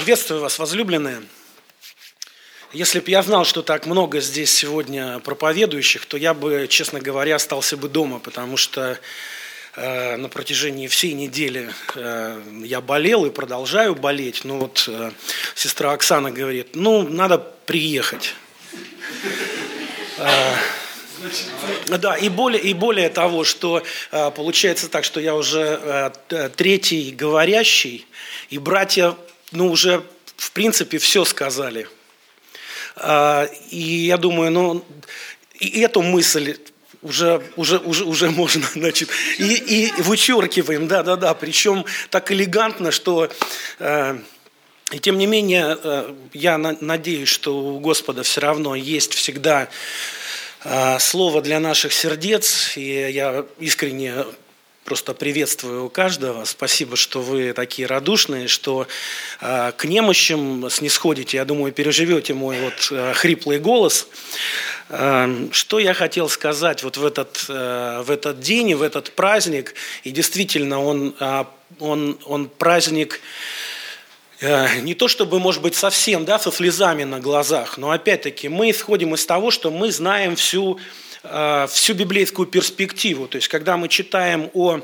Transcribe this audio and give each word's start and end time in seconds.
Приветствую 0.00 0.40
вас, 0.40 0.58
возлюбленные. 0.58 1.20
Если 2.72 3.00
бы 3.00 3.10
я 3.10 3.22
знал, 3.22 3.44
что 3.44 3.60
так 3.60 3.84
много 3.84 4.20
здесь 4.20 4.50
сегодня 4.50 5.18
проповедующих, 5.18 6.06
то 6.06 6.16
я 6.16 6.32
бы, 6.32 6.68
честно 6.70 7.00
говоря, 7.00 7.36
остался 7.36 7.76
бы 7.76 7.86
дома, 7.90 8.18
потому 8.18 8.56
что 8.56 8.98
э, 9.76 10.16
на 10.16 10.30
протяжении 10.30 10.86
всей 10.86 11.12
недели 11.12 11.70
э, 11.96 12.42
я 12.64 12.80
болел 12.80 13.26
и 13.26 13.30
продолжаю 13.30 13.94
болеть. 13.94 14.46
Но 14.46 14.60
вот 14.60 14.86
э, 14.88 15.10
сестра 15.54 15.92
Оксана 15.92 16.30
говорит, 16.30 16.68
ну, 16.72 17.02
надо 17.02 17.36
приехать. 17.38 18.34
Э, 20.16 20.54
да, 21.98 22.16
и 22.16 22.30
более, 22.30 22.62
и 22.62 22.72
более 22.72 23.10
того, 23.10 23.44
что 23.44 23.82
э, 24.12 24.30
получается 24.30 24.88
так, 24.88 25.04
что 25.04 25.20
я 25.20 25.34
уже 25.34 26.10
э, 26.30 26.48
третий 26.56 27.10
говорящий, 27.10 28.06
и 28.48 28.56
братья 28.56 29.14
ну, 29.52 29.70
уже, 29.70 30.02
в 30.36 30.52
принципе, 30.52 30.98
все 30.98 31.24
сказали. 31.24 31.88
А, 32.96 33.48
и 33.70 34.06
я 34.06 34.16
думаю, 34.16 34.50
ну, 34.50 34.84
и 35.58 35.80
эту 35.80 36.02
мысль 36.02 36.56
уже, 37.02 37.42
уже, 37.56 37.78
уже, 37.78 38.04
уже 38.04 38.30
можно, 38.30 38.66
значит, 38.74 39.08
и, 39.38 39.54
и 39.54 40.02
вычеркиваем, 40.02 40.88
да-да-да, 40.88 41.34
причем 41.34 41.84
так 42.10 42.30
элегантно, 42.32 42.90
что, 42.90 43.30
э, 43.78 44.18
и 44.92 44.98
тем 44.98 45.18
не 45.18 45.26
менее, 45.26 45.78
э, 45.82 46.14
я 46.32 46.58
на, 46.58 46.76
надеюсь, 46.80 47.28
что 47.28 47.56
у 47.56 47.80
Господа 47.80 48.22
все 48.22 48.40
равно 48.40 48.74
есть 48.74 49.14
всегда 49.14 49.68
э, 50.64 50.98
слово 50.98 51.42
для 51.42 51.60
наших 51.60 51.92
сердец, 51.92 52.76
и 52.76 53.10
я 53.10 53.46
искренне 53.58 54.24
просто 54.84 55.14
приветствую 55.14 55.88
каждого. 55.88 56.44
Спасибо, 56.44 56.96
что 56.96 57.22
вы 57.22 57.52
такие 57.52 57.86
радушные, 57.86 58.48
что 58.48 58.86
э, 59.40 59.72
к 59.76 59.84
немощам 59.84 60.68
снисходите. 60.70 61.36
Я 61.36 61.44
думаю, 61.44 61.72
переживете 61.72 62.34
мой 62.34 62.60
вот 62.60 62.88
э, 62.90 63.12
хриплый 63.14 63.58
голос. 63.58 64.08
Э, 64.90 65.48
что 65.52 65.78
я 65.78 65.94
хотел 65.94 66.28
сказать 66.28 66.82
вот 66.82 66.96
в 66.96 67.06
этот, 67.06 67.44
э, 67.48 68.02
в 68.04 68.10
этот 68.10 68.40
день 68.40 68.70
и 68.70 68.74
в 68.74 68.82
этот 68.82 69.12
праздник. 69.12 69.74
И 70.02 70.10
действительно, 70.10 70.82
он, 70.82 71.14
э, 71.18 71.44
он, 71.78 72.18
он 72.24 72.48
праздник 72.48 73.20
не 74.80 74.94
то 74.94 75.06
чтобы, 75.06 75.38
может 75.38 75.60
быть, 75.60 75.74
совсем 75.74 76.24
да, 76.24 76.38
со 76.38 76.50
слезами 76.50 77.04
на 77.04 77.20
глазах, 77.20 77.76
но 77.76 77.90
опять-таки 77.90 78.48
мы 78.48 78.70
исходим 78.70 79.14
из 79.14 79.26
того, 79.26 79.50
что 79.50 79.70
мы 79.70 79.92
знаем 79.92 80.34
всю 80.34 80.80
всю 81.22 81.94
библейскую 81.94 82.46
перспективу. 82.46 83.28
То 83.28 83.36
есть, 83.36 83.48
когда 83.48 83.76
мы 83.76 83.88
читаем 83.88 84.50
о 84.54 84.80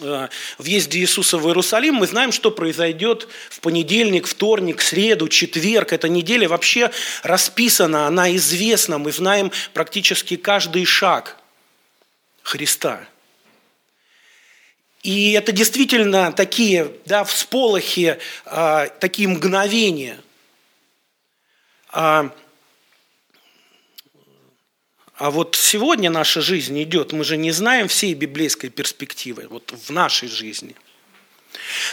э, 0.00 0.28
въезде 0.58 1.00
Иисуса 1.00 1.36
в 1.36 1.46
Иерусалим, 1.46 1.94
мы 1.94 2.06
знаем, 2.06 2.30
что 2.30 2.50
произойдет 2.50 3.28
в 3.50 3.60
понедельник, 3.60 4.26
вторник, 4.26 4.80
среду, 4.80 5.28
четверг. 5.28 5.92
Эта 5.92 6.08
неделя 6.08 6.48
вообще 6.48 6.92
расписана, 7.22 8.06
она 8.06 8.34
известна. 8.36 8.98
Мы 8.98 9.10
знаем 9.10 9.50
практически 9.74 10.36
каждый 10.36 10.84
шаг 10.84 11.36
Христа. 12.42 13.00
И 15.02 15.32
это 15.32 15.52
действительно 15.52 16.32
такие 16.32 16.92
да, 17.04 17.24
всполохи, 17.24 18.18
э, 18.44 18.88
такие 19.00 19.28
мгновения. 19.28 20.20
А, 25.18 25.32
вот 25.32 25.56
сегодня 25.56 26.10
наша 26.10 26.40
жизнь 26.40 26.80
идет, 26.80 27.12
мы 27.12 27.24
же 27.24 27.36
не 27.36 27.50
знаем 27.50 27.88
всей 27.88 28.14
библейской 28.14 28.68
перспективы, 28.68 29.48
вот 29.50 29.74
в 29.76 29.90
нашей 29.90 30.28
жизни. 30.28 30.76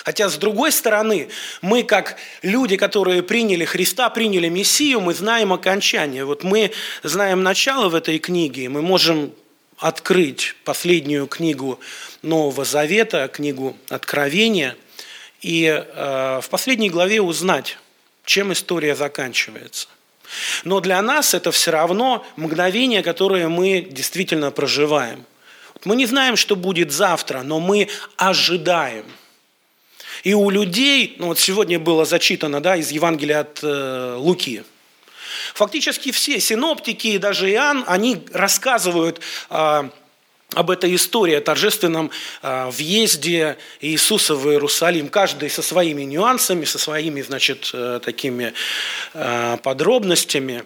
Хотя, 0.03 0.29
с 0.29 0.37
другой 0.37 0.71
стороны, 0.71 1.29
мы, 1.63 1.83
как 1.83 2.17
люди, 2.43 2.77
которые 2.77 3.23
приняли 3.23 3.65
Христа, 3.65 4.11
приняли 4.11 4.47
Мессию, 4.47 5.01
мы 5.01 5.15
знаем 5.15 5.53
окончание. 5.53 6.23
Вот 6.23 6.43
мы 6.43 6.71
знаем 7.01 7.41
начало 7.41 7.89
в 7.89 7.95
этой 7.95 8.19
книге, 8.19 8.69
мы 8.69 8.83
можем 8.83 9.33
открыть 9.79 10.55
последнюю 10.63 11.25
книгу 11.25 11.79
Нового 12.21 12.63
Завета, 12.63 13.27
книгу 13.27 13.75
Откровения, 13.89 14.77
и 15.41 15.65
э, 15.65 16.39
в 16.43 16.49
последней 16.49 16.91
главе 16.91 17.21
узнать, 17.21 17.79
чем 18.23 18.53
история 18.53 18.95
заканчивается. 18.95 19.87
Но 20.63 20.79
для 20.79 21.01
нас 21.01 21.33
это 21.33 21.51
все 21.51 21.71
равно 21.71 22.25
мгновение, 22.35 23.03
которое 23.03 23.47
мы 23.47 23.81
действительно 23.81 24.51
проживаем. 24.51 25.25
Мы 25.83 25.95
не 25.95 26.05
знаем, 26.05 26.35
что 26.35 26.55
будет 26.55 26.91
завтра, 26.91 27.41
но 27.43 27.59
мы 27.59 27.89
ожидаем. 28.17 29.05
И 30.23 30.33
у 30.33 30.49
людей, 30.49 31.15
ну 31.19 31.27
вот 31.27 31.39
сегодня 31.39 31.79
было 31.79 32.05
зачитано 32.05 32.59
да, 32.59 32.75
из 32.75 32.91
Евангелия 32.91 33.41
от 33.41 33.59
э, 33.61 34.15
Луки, 34.17 34.63
фактически 35.53 36.11
все 36.11 36.39
синоптики 36.39 37.07
и 37.09 37.17
даже 37.19 37.51
Иоанн, 37.51 37.83
они 37.85 38.23
рассказывают 38.31 39.21
э, 39.51 39.89
об 40.53 40.71
этой 40.71 40.93
истории, 40.95 41.35
о 41.35 41.41
торжественном 41.41 42.11
э, 42.41 42.69
въезде 42.69 43.57
Иисуса 43.81 44.35
в 44.35 44.47
Иерусалим, 44.49 45.09
каждый 45.09 45.49
со 45.49 45.61
своими 45.61 46.03
нюансами, 46.03 46.65
со 46.65 46.77
своими, 46.77 47.21
значит, 47.21 47.71
э, 47.73 47.99
такими 48.03 48.53
э, 49.13 49.57
подробностями. 49.63 50.63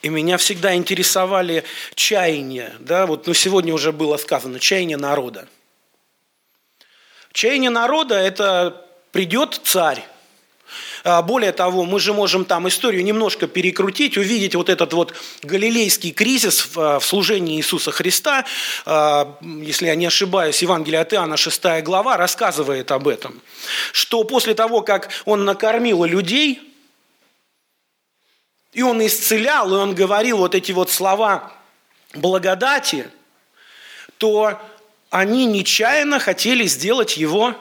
И 0.00 0.08
меня 0.08 0.38
всегда 0.38 0.74
интересовали 0.74 1.64
чаяния, 1.94 2.72
да, 2.78 3.04
вот, 3.04 3.26
ну, 3.26 3.34
сегодня 3.34 3.74
уже 3.74 3.92
было 3.92 4.16
сказано, 4.16 4.60
чаяние 4.60 4.96
народа. 4.96 5.46
Чаяние 7.32 7.70
народа– 7.70 8.14
это 8.16 8.86
придет 9.12 9.60
царь, 9.64 10.02
а, 10.02 10.17
более 11.04 11.52
того, 11.52 11.84
мы 11.84 12.00
же 12.00 12.12
можем 12.12 12.44
там 12.44 12.68
историю 12.68 13.04
немножко 13.04 13.46
перекрутить, 13.46 14.16
увидеть 14.16 14.54
вот 14.54 14.68
этот 14.68 14.92
вот 14.92 15.14
галилейский 15.42 16.12
кризис 16.12 16.74
в 16.74 16.78
а, 16.78 17.00
служении 17.00 17.56
Иисуса 17.56 17.90
Христа. 17.90 18.44
А, 18.84 19.38
если 19.42 19.86
я 19.86 19.94
не 19.94 20.06
ошибаюсь, 20.06 20.62
Евангелие 20.62 21.00
от 21.00 21.12
Иоанна, 21.14 21.36
6 21.36 21.82
глава, 21.82 22.16
рассказывает 22.16 22.90
об 22.90 23.08
этом. 23.08 23.40
Что 23.92 24.24
после 24.24 24.54
того, 24.54 24.82
как 24.82 25.10
он 25.24 25.44
накормил 25.44 26.04
людей, 26.04 26.60
и 28.72 28.82
он 28.82 29.04
исцелял, 29.04 29.72
и 29.74 29.78
он 29.78 29.94
говорил 29.94 30.38
вот 30.38 30.54
эти 30.54 30.72
вот 30.72 30.90
слова 30.90 31.52
благодати, 32.14 33.10
то 34.18 34.60
они 35.10 35.46
нечаянно 35.46 36.18
хотели 36.18 36.64
сделать 36.64 37.16
его 37.16 37.54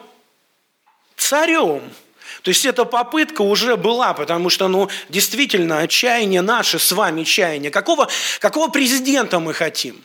царем– 1.16 1.82
то 2.42 2.50
есть 2.50 2.66
эта 2.66 2.86
попытка 2.86 3.42
уже 3.42 3.76
была, 3.78 4.14
потому 4.14 4.50
что, 4.50 4.68
ну, 4.68 4.90
действительно, 5.10 5.80
отчаяние 5.80 6.42
наше 6.42 6.80
с 6.80 6.92
вами, 6.92 7.24
чаяние. 7.24 7.72
Какого, 7.72 8.08
какого 8.40 8.70
президента 8.70 9.40
мы 9.40 9.54
хотим? 9.54 10.04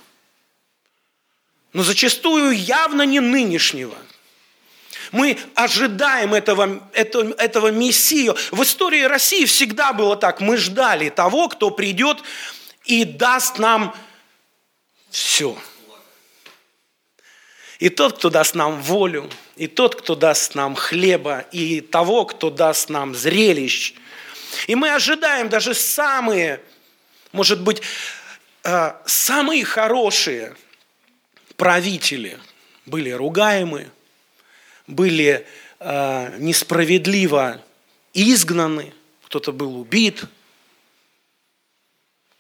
Но 1.72 1.82
зачастую 1.82 2.52
явно 2.52 3.02
не 3.02 3.20
нынешнего. 3.20 3.96
Мы 5.10 5.38
ожидаем 5.54 6.32
этого, 6.32 6.88
этого, 6.92 7.32
этого 7.34 7.68
Мессию. 7.68 8.36
В 8.50 8.62
истории 8.62 9.02
России 9.02 9.44
всегда 9.44 9.92
было 9.92 10.16
так. 10.16 10.40
Мы 10.40 10.56
ждали 10.56 11.10
того, 11.10 11.48
кто 11.48 11.70
придет 11.70 12.22
и 12.84 13.04
даст 13.04 13.58
нам 13.58 13.94
все. 15.10 15.56
И 17.78 17.88
тот, 17.88 18.16
кто 18.16 18.30
даст 18.30 18.54
нам 18.54 18.80
волю, 18.80 19.28
и 19.56 19.66
тот, 19.66 19.96
кто 19.96 20.14
даст 20.14 20.54
нам 20.54 20.74
хлеба, 20.74 21.40
и 21.52 21.80
того, 21.80 22.24
кто 22.24 22.50
даст 22.50 22.88
нам 22.88 23.14
зрелищ. 23.14 23.94
И 24.66 24.74
мы 24.74 24.94
ожидаем 24.94 25.48
даже 25.48 25.74
самые, 25.74 26.60
может 27.32 27.60
быть, 27.62 27.82
э, 28.64 28.92
самые 29.06 29.64
хорошие 29.64 30.56
правители 31.56 32.38
были 32.86 33.10
ругаемы, 33.10 33.90
были 34.86 35.46
э, 35.78 36.36
несправедливо 36.38 37.62
изгнаны, 38.14 38.92
кто-то 39.24 39.52
был 39.52 39.80
убит, 39.80 40.24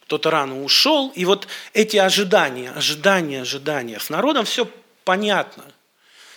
кто-то 0.04 0.30
рано 0.30 0.62
ушел. 0.62 1.10
И 1.14 1.24
вот 1.24 1.48
эти 1.72 1.96
ожидания, 1.96 2.70
ожидания, 2.70 3.42
ожидания. 3.42 3.98
С 3.98 4.10
народом 4.10 4.44
все 4.44 4.68
понятно. 5.04 5.71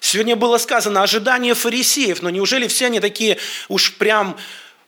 Сегодня 0.05 0.35
было 0.35 0.59
сказано 0.59 1.01
ожидание 1.01 1.55
фарисеев, 1.55 2.21
но 2.21 2.29
неужели 2.29 2.67
все 2.67 2.85
они 2.85 2.99
такие 2.99 3.39
уж 3.69 3.95
прям 3.95 4.37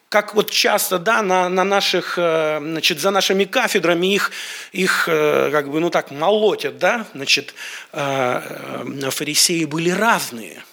как 0.10 0.36
вот 0.36 0.52
часто, 0.52 1.00
да, 1.00 1.24
на, 1.24 1.50
на 1.50 1.64
наших, 1.64 2.20
э, 2.20 2.60
значит, 2.62 3.00
за 3.00 3.10
нашими 3.10 3.46
кафедрами 3.46 4.14
их, 4.14 4.32
их 4.74 5.10
э, 5.10 5.50
как 5.52 5.72
бы, 5.72 5.80
ну 5.80 5.90
так, 5.90 6.12
молотят, 6.12 6.78
да, 6.78 7.08
значит, 7.16 7.56
э, 7.94 9.10
фарисеи 9.10 9.66
были 9.66 9.90
разные. 9.90 10.64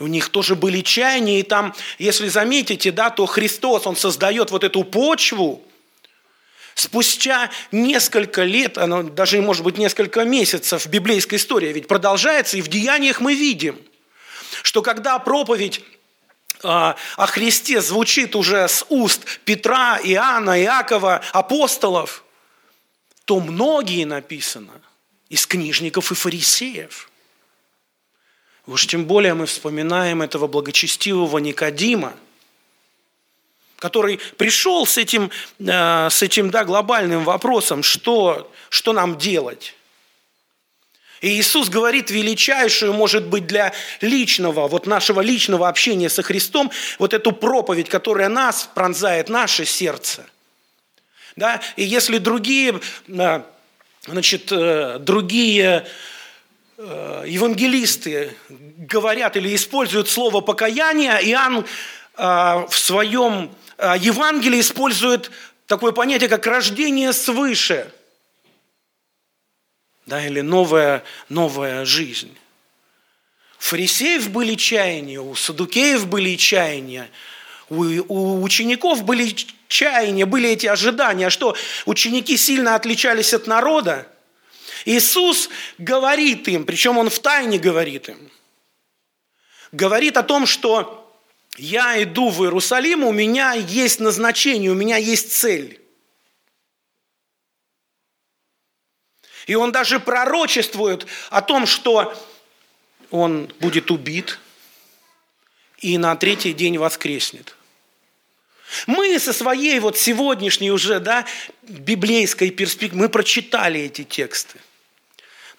У 0.00 0.08
них 0.08 0.30
тоже 0.30 0.56
были 0.56 0.80
чаяния, 0.80 1.38
и 1.38 1.44
там, 1.44 1.76
если 2.00 2.26
заметите, 2.26 2.90
да, 2.90 3.10
то 3.10 3.24
Христос, 3.24 3.86
Он 3.86 3.94
создает 3.94 4.50
вот 4.50 4.64
эту 4.64 4.82
почву, 4.82 5.62
Спустя 6.74 7.50
несколько 7.70 8.42
лет, 8.42 8.78
оно 8.78 9.04
даже, 9.04 9.40
может 9.40 9.62
быть, 9.62 9.78
несколько 9.78 10.24
месяцев, 10.24 10.86
библейская 10.86 11.36
история 11.36 11.72
ведь 11.72 11.86
продолжается, 11.86 12.56
и 12.56 12.62
в 12.62 12.68
деяниях 12.68 13.20
мы 13.20 13.34
видим, 13.34 13.80
что 14.62 14.82
когда 14.82 15.18
проповедь 15.18 15.82
а, 16.62 16.96
о 17.16 17.26
Христе 17.26 17.80
звучит 17.80 18.34
уже 18.34 18.66
с 18.66 18.84
уст 18.88 19.40
Петра, 19.44 20.00
Иоанна, 20.02 20.60
Иакова, 20.62 21.22
апостолов, 21.32 22.24
то 23.24 23.38
многие 23.38 24.04
написано 24.04 24.72
из 25.28 25.46
книжников 25.46 26.10
и 26.10 26.14
фарисеев. 26.14 27.10
Уж 28.66 28.86
тем 28.86 29.04
более 29.04 29.34
мы 29.34 29.46
вспоминаем 29.46 30.22
этого 30.22 30.46
благочестивого 30.46 31.38
Никодима, 31.38 32.14
который 33.84 34.18
пришел 34.38 34.86
с 34.86 34.96
этим, 34.96 35.30
э, 35.58 36.08
с 36.08 36.22
этим 36.22 36.48
да, 36.48 36.64
глобальным 36.64 37.22
вопросом, 37.22 37.82
что, 37.82 38.50
что 38.70 38.94
нам 38.94 39.18
делать. 39.18 39.74
И 41.20 41.28
Иисус 41.28 41.68
говорит 41.68 42.10
величайшую, 42.10 42.94
может 42.94 43.26
быть, 43.26 43.46
для 43.46 43.74
личного, 44.00 44.68
вот 44.68 44.86
нашего 44.86 45.20
личного 45.20 45.68
общения 45.68 46.08
со 46.08 46.22
Христом, 46.22 46.70
вот 46.98 47.12
эту 47.12 47.32
проповедь, 47.32 47.90
которая 47.90 48.30
нас 48.30 48.70
пронзает, 48.74 49.28
наше 49.28 49.66
сердце. 49.66 50.24
Да? 51.36 51.60
И 51.76 51.84
если 51.84 52.16
другие, 52.16 52.80
э, 53.08 53.42
значит, 54.06 54.50
э, 54.50 54.98
другие 54.98 55.86
евангелисты 56.76 58.36
говорят 58.48 59.36
или 59.36 59.54
используют 59.54 60.08
слово 60.08 60.40
покаяние, 60.40 61.12
Иоанн 61.22 61.64
в 62.16 62.72
своем 62.72 63.54
Евангелии 63.78 64.60
использует 64.60 65.30
такое 65.66 65.92
понятие, 65.92 66.28
как 66.28 66.46
рождение 66.46 67.12
свыше– 67.12 67.92
да, 70.06 70.24
или 70.24 70.40
новая, 70.40 71.02
новая 71.28 71.84
жизнь. 71.84 72.36
Фарисеев 73.58 74.30
были 74.30 74.54
чаяния, 74.54 75.20
у 75.20 75.34
садукеев 75.34 76.06
были 76.06 76.36
чаяния, 76.36 77.10
у, 77.70 77.84
у 78.08 78.42
учеников 78.42 79.04
были 79.04 79.34
чаяния, 79.68 80.26
были 80.26 80.50
эти 80.50 80.66
ожидания, 80.66 81.30
что 81.30 81.56
ученики 81.86 82.36
сильно 82.36 82.74
отличались 82.74 83.32
от 83.32 83.46
народа. 83.46 84.06
Иисус 84.84 85.48
говорит 85.78 86.46
им, 86.48 86.66
причем 86.66 86.98
Он 86.98 87.08
в 87.08 87.18
тайне 87.20 87.58
говорит 87.58 88.10
им, 88.10 88.30
говорит 89.72 90.18
о 90.18 90.22
том, 90.22 90.44
что 90.44 91.03
я 91.56 92.02
иду 92.02 92.30
в 92.30 92.42
Иерусалим, 92.42 93.04
у 93.04 93.12
меня 93.12 93.52
есть 93.52 94.00
назначение, 94.00 94.70
у 94.70 94.74
меня 94.74 94.96
есть 94.96 95.32
цель. 95.32 95.80
И 99.46 99.54
он 99.54 99.72
даже 99.72 100.00
пророчествует 100.00 101.06
о 101.30 101.42
том, 101.42 101.66
что 101.66 102.14
он 103.10 103.52
будет 103.60 103.90
убит 103.90 104.38
и 105.78 105.98
на 105.98 106.16
третий 106.16 106.54
день 106.54 106.78
воскреснет. 106.78 107.54
Мы 108.86 109.18
со 109.18 109.32
своей 109.32 109.78
вот 109.80 109.98
сегодняшней 109.98 110.70
уже 110.70 110.98
да, 110.98 111.26
библейской 111.62 112.50
перспективы, 112.50 113.02
мы 113.02 113.08
прочитали 113.08 113.80
эти 113.80 114.02
тексты– 114.02 114.58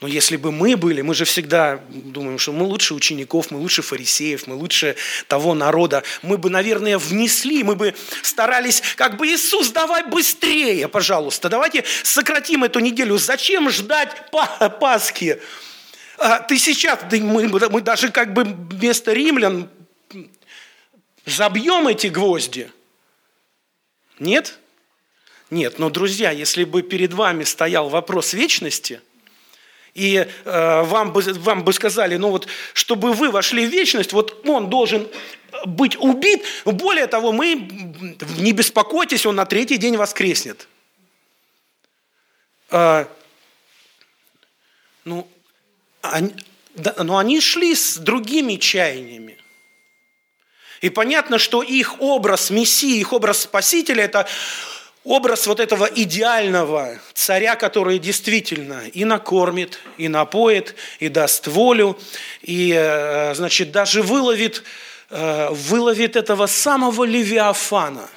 но 0.05 0.09
если 0.09 0.37
бы 0.37 0.51
мы 0.51 0.77
были, 0.77 1.01
мы 1.01 1.15
же 1.15 1.25
всегда 1.25 1.79
думаем, 1.89 2.37
что 2.37 2.51
мы 2.51 2.63
лучше 2.67 2.93
учеников, 2.93 3.49
мы 3.49 3.57
лучше 3.57 3.81
фарисеев, 3.81 4.45
мы 4.45 4.53
лучше 4.53 4.95
того 5.27 5.55
народа, 5.55 6.03
мы 6.21 6.37
бы, 6.37 6.51
наверное, 6.51 6.99
внесли, 6.99 7.63
мы 7.63 7.75
бы 7.75 7.95
старались, 8.21 8.83
как 8.97 9.17
бы 9.17 9.25
Иисус, 9.27 9.69
давай 9.69 10.03
быстрее, 10.03 10.87
пожалуйста, 10.89 11.49
давайте 11.49 11.83
сократим 12.03 12.63
эту 12.63 12.81
неделю. 12.81 13.17
Зачем 13.17 13.71
ждать 13.71 14.29
Пасхи? 14.79 15.41
А, 16.19 16.37
ты 16.37 16.59
сейчас, 16.59 16.99
мы, 17.11 17.47
мы 17.47 17.81
даже 17.81 18.11
как 18.11 18.31
бы 18.33 18.43
вместо 18.43 19.11
римлян 19.11 19.67
забьем 21.25 21.87
эти 21.87 22.07
гвозди. 22.07 22.69
Нет? 24.19 24.59
Нет, 25.49 25.79
но, 25.79 25.89
друзья, 25.89 26.29
если 26.29 26.63
бы 26.63 26.83
перед 26.83 27.11
вами 27.11 27.43
стоял 27.43 27.89
вопрос 27.89 28.33
вечности– 28.33 29.01
и 29.95 30.27
э, 30.43 30.81
вам, 30.83 31.13
бы, 31.13 31.21
вам 31.21 31.63
бы 31.63 31.73
сказали, 31.73 32.17
ну 32.17 32.29
вот, 32.29 32.47
чтобы 32.73 33.13
вы 33.13 33.31
вошли 33.31 33.65
в 33.65 33.71
вечность, 33.71 34.11
вот 34.11 34.45
он 34.45 34.69
должен 34.69 35.07
быть 35.65 35.95
убит. 35.97 36.43
Более 36.65 37.07
того, 37.07 37.31
мы, 37.31 37.55
не 38.37 38.51
беспокойтесь, 38.51 39.25
он 39.25 39.35
на 39.35 39.45
третий 39.45 39.77
день 39.77 39.95
воскреснет. 39.95 40.67
А, 42.69 43.07
ну, 45.05 45.27
они, 46.01 46.33
да, 46.75 46.93
но 46.97 47.17
они 47.17 47.39
шли 47.39 47.73
с 47.73 47.95
другими 47.95 48.57
чаяниями. 48.57 49.37
И 50.81 50.89
понятно, 50.89 51.37
что 51.37 51.63
их 51.63 52.01
образ 52.01 52.49
Мессии, 52.49 52.99
их 52.99 53.13
образ 53.13 53.43
Спасителя– 53.43 54.03
это 54.05 54.27
образ 55.05 55.45
вот 55.47 55.59
этого 55.59 55.85
идеального 55.85 56.99
царя, 57.13 57.55
который 57.55 57.99
действительно 57.99 58.87
и 58.87 59.05
накормит, 59.05 59.79
и 59.97 60.07
напоит, 60.09 60.75
и 60.99 61.07
даст 61.07 61.47
волю, 61.47 61.97
и, 62.41 62.73
э, 62.75 63.33
значит, 63.35 63.71
даже 63.71 64.01
выловит, 64.01 64.63
э, 65.11 65.49
выловит 65.51 66.15
этого 66.15 66.47
самого 66.47 67.03
Левиафана. 67.03 68.09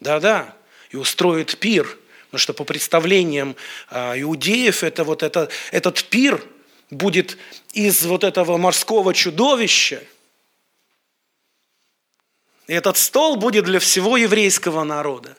Да-да, 0.00 0.54
и 0.90 0.96
устроит 0.96 1.56
пир, 1.58 1.84
потому 2.26 2.40
что 2.40 2.52
по 2.52 2.64
представлениям 2.64 3.54
э, 3.90 4.20
иудеев 4.20 4.82
это 4.82 5.04
вот 5.04 5.22
это, 5.22 5.48
этот 5.70 6.02
пир 6.04 6.44
будет 6.90 7.38
из 7.72 8.04
вот 8.04 8.24
этого 8.24 8.56
морского 8.56 9.14
чудовища, 9.14 10.02
и 12.66 12.72
этот 12.72 12.96
стол 12.96 13.36
будет 13.36 13.64
для 13.64 13.78
всего 13.78 14.16
еврейского 14.16 14.84
народа. 14.84 15.36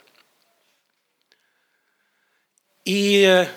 И 2.85 3.47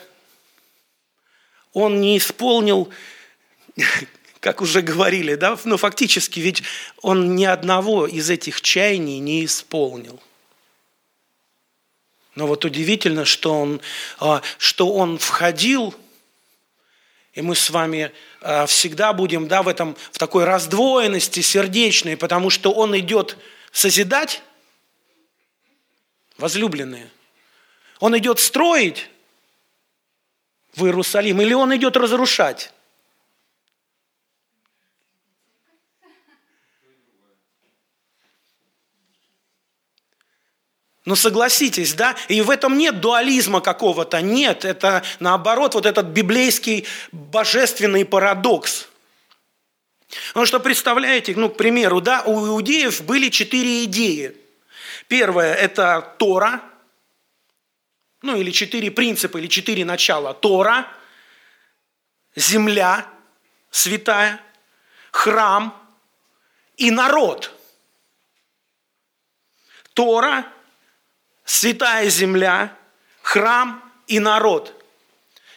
он 1.74 2.00
не 2.00 2.16
исполнил, 2.16 2.90
как 4.40 4.62
уже 4.62 4.80
говорили, 4.80 5.34
да, 5.34 5.50
но 5.50 5.60
ну, 5.64 5.76
фактически 5.76 6.40
ведь 6.40 6.62
он 7.02 7.36
ни 7.36 7.44
одного 7.44 8.06
из 8.06 8.30
этих 8.30 8.62
чаяний 8.62 9.18
не 9.18 9.44
исполнил. 9.44 10.20
Но 12.34 12.46
вот 12.46 12.64
удивительно, 12.64 13.24
что 13.24 13.52
он, 13.52 13.80
а, 14.20 14.42
что 14.58 14.92
он 14.92 15.18
входил, 15.18 15.94
и 17.34 17.42
мы 17.42 17.54
с 17.54 17.68
вами 17.68 18.12
а, 18.40 18.66
всегда 18.66 19.12
будем 19.12 19.48
да, 19.48 19.62
в, 19.62 19.68
этом, 19.68 19.96
в 20.12 20.18
такой 20.18 20.44
раздвоенности 20.44 21.40
сердечной, 21.40 22.16
потому 22.16 22.48
что 22.48 22.72
он 22.72 22.96
идет 22.96 23.36
созидать, 23.72 24.42
возлюбленные. 26.36 27.10
Он 27.98 28.16
идет 28.16 28.38
строить, 28.38 29.08
в 30.78 30.86
Иерусалим, 30.86 31.40
или 31.40 31.52
он 31.52 31.74
идет 31.76 31.96
разрушать? 31.96 32.72
Ну 41.04 41.16
согласитесь, 41.16 41.94
да? 41.94 42.14
И 42.28 42.42
в 42.42 42.50
этом 42.50 42.76
нет 42.76 43.00
дуализма 43.00 43.62
какого-то, 43.62 44.20
нет. 44.20 44.66
Это 44.66 45.02
наоборот 45.20 45.74
вот 45.74 45.86
этот 45.86 46.08
библейский 46.08 46.86
божественный 47.12 48.04
парадокс. 48.04 48.88
Потому 50.28 50.44
что 50.44 50.60
представляете, 50.60 51.34
ну, 51.34 51.48
к 51.48 51.56
примеру, 51.56 52.02
да, 52.02 52.22
у 52.26 52.46
иудеев 52.48 53.02
были 53.04 53.30
четыре 53.30 53.84
идеи. 53.84 54.36
Первое– 55.08 55.54
это 55.54 56.14
Тора– 56.18 56.60
ну 58.22 58.36
или 58.36 58.50
четыре 58.50 58.90
принципа, 58.90 59.38
или 59.38 59.46
четыре 59.46 59.84
начала. 59.84 60.34
Тора, 60.34 60.86
земля 62.34 63.06
святая, 63.70 64.40
храм 65.10 65.74
и 66.76 66.90
народ. 66.90 67.52
Тора, 69.94 70.46
святая 71.44 72.08
земля, 72.08 72.76
храм 73.22 73.82
и 74.06 74.20
народ. 74.20 74.74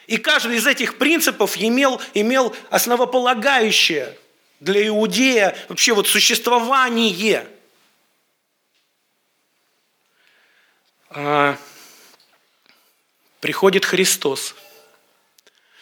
И 0.08 0.18
каждый 0.18 0.58
из 0.58 0.68
этих 0.68 0.98
принципов 0.98 1.58
имел, 1.58 2.02
имел 2.14 2.56
основополагающее 2.70 4.18
для 4.60 4.88
иудея 4.88 5.56
вообще 5.70 5.94
вот 5.94 6.08
существование. 6.08 7.48
А, 13.42 13.48
приходит 13.52 13.86
Христос. 13.86 14.56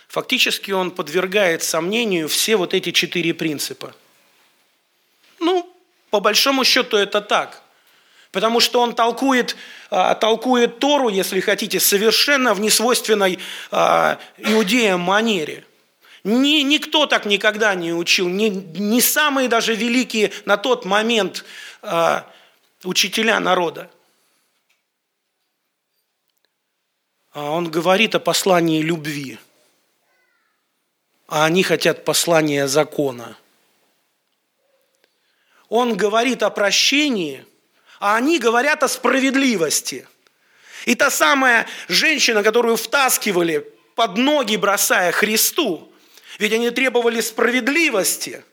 Фактически 0.08 0.72
он 0.72 0.92
подвергает 0.92 1.62
сомнению 1.62 2.28
все 2.28 2.56
вот 2.56 2.74
эти 2.74 2.92
четыре 2.92 3.34
принципа. 3.34 3.94
Ну, 5.40 5.72
по 6.10 6.20
большому 6.20 6.64
счету 6.64 6.98
это 6.98 7.22
так. 7.22 7.62
Потому 8.32 8.60
что 8.60 8.82
он 8.82 8.94
толкует, 8.94 9.56
а, 9.90 10.16
толкует 10.16 10.80
Тору, 10.80 11.10
если 11.10 11.42
хотите, 11.42 11.80
совершенно 11.80 12.54
в 12.54 12.60
несвойственной 12.60 13.40
а, 13.72 14.20
иудеям 14.38 15.02
манере. 15.02 15.64
Ни, 16.24 16.64
никто 16.64 17.06
так 17.06 17.26
никогда 17.26 17.76
не 17.76 17.94
учил, 17.94 18.28
ни, 18.28 18.50
ни 18.50 19.00
самые 19.00 19.48
даже 19.48 19.74
великие 19.74 20.32
на 20.46 20.58
тот 20.58 20.84
момент 20.84 21.46
э, 21.82 22.22
учителя 22.84 23.40
народа. 23.40 23.90
А 27.29 27.29
он 27.46 27.70
говорит 27.70 28.16
о 28.16 28.20
послании 28.20 28.82
любви, 28.82 29.38
а 31.28 31.46
они 31.46 31.64
хотят 31.64 32.06
послания 32.06 32.68
закона. 32.68 33.38
Он 35.68 35.96
говорит 35.96 36.42
о 36.42 36.50
прощении, 36.50 37.46
а 38.00 38.16
они 38.16 38.40
говорят 38.40 38.82
о 38.82 38.88
справедливости. 38.88 40.08
И 40.86 40.96
та 40.96 41.12
самая 41.12 41.68
женщина, 41.88 42.42
которую 42.42 42.78
втаскивали 42.78 43.60
под 43.96 44.18
ноги, 44.18 44.56
бросая 44.56 45.12
Христу, 45.12 45.92
ведь 46.40 46.54
они 46.54 46.72
требовали 46.72 47.22
справедливости. 47.22 48.44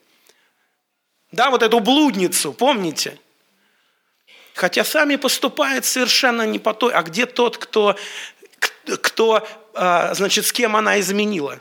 Да, 1.31 1.49
вот 1.49 1.63
эту 1.63 1.79
блудницу, 1.79 2.53
помните? 2.53 3.17
Хотя 4.53 4.83
сами 4.83 5.17
поступают 5.17 5.85
совершенно 5.85 6.41
не 6.43 6.59
по 6.59 6.73
той, 6.73 6.91
а 6.93 7.03
где 7.03 7.25
тот, 7.25 7.57
кто 7.57 7.95
кто, 9.01 9.47
а, 9.73 10.13
значит, 10.13 10.45
с 10.45 10.53
кем 10.53 10.75
она 10.75 10.99
изменила. 10.99 11.59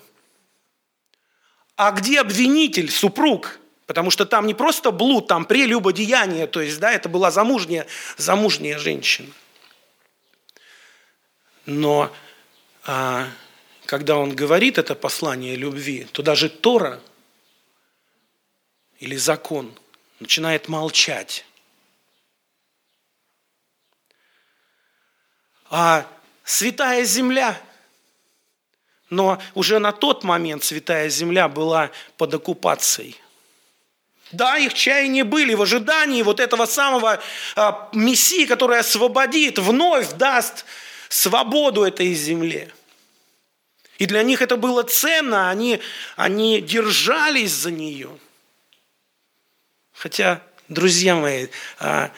А 1.76 1.92
где 1.92 2.20
обвинитель, 2.20 2.90
супруг? 2.90 3.58
Потому 3.86 4.10
что 4.10 4.24
там 4.24 4.46
не 4.46 4.54
просто 4.54 4.90
блуд, 4.90 5.28
там 5.28 5.44
прелюбодеяние, 5.44 6.46
то 6.46 6.60
есть, 6.60 6.80
да, 6.80 6.92
это 6.92 7.08
была 7.08 7.30
замужняя, 7.30 7.86
замужняя 8.16 8.78
женщина. 8.78 9.32
Но 11.66 12.12
а, 12.84 13.28
когда 13.86 14.16
он 14.16 14.34
говорит 14.34 14.78
это 14.78 14.94
послание 14.94 15.54
любви, 15.54 16.06
то 16.12 16.22
даже 16.22 16.48
Тора 16.48 17.00
или 18.98 19.16
закон 19.16 19.72
начинает 20.20 20.68
молчать. 20.68 21.44
А 25.68 26.06
святая 26.46 27.04
земля. 27.04 27.60
Но 29.10 29.42
уже 29.54 29.78
на 29.78 29.92
тот 29.92 30.24
момент 30.24 30.64
святая 30.64 31.10
земля 31.10 31.48
была 31.48 31.90
под 32.16 32.34
оккупацией. 32.34 33.20
Да, 34.32 34.56
их 34.56 34.74
чаяния 34.74 35.24
были 35.24 35.54
в 35.54 35.62
ожидании 35.62 36.22
вот 36.22 36.40
этого 36.40 36.66
самого 36.66 37.20
а, 37.54 37.88
Мессии, 37.92 38.46
который 38.46 38.80
освободит, 38.80 39.58
вновь 39.58 40.12
даст 40.14 40.64
свободу 41.08 41.84
этой 41.84 42.12
земле. 42.14 42.72
И 43.98 44.06
для 44.06 44.22
них 44.22 44.42
это 44.42 44.56
было 44.56 44.82
ценно, 44.82 45.48
они, 45.48 45.80
они 46.16 46.60
держались 46.60 47.52
за 47.52 47.70
нее. 47.70 48.10
Хотя, 49.92 50.42
друзья 50.68 51.14
мои, 51.14 51.46
а, 51.78 52.10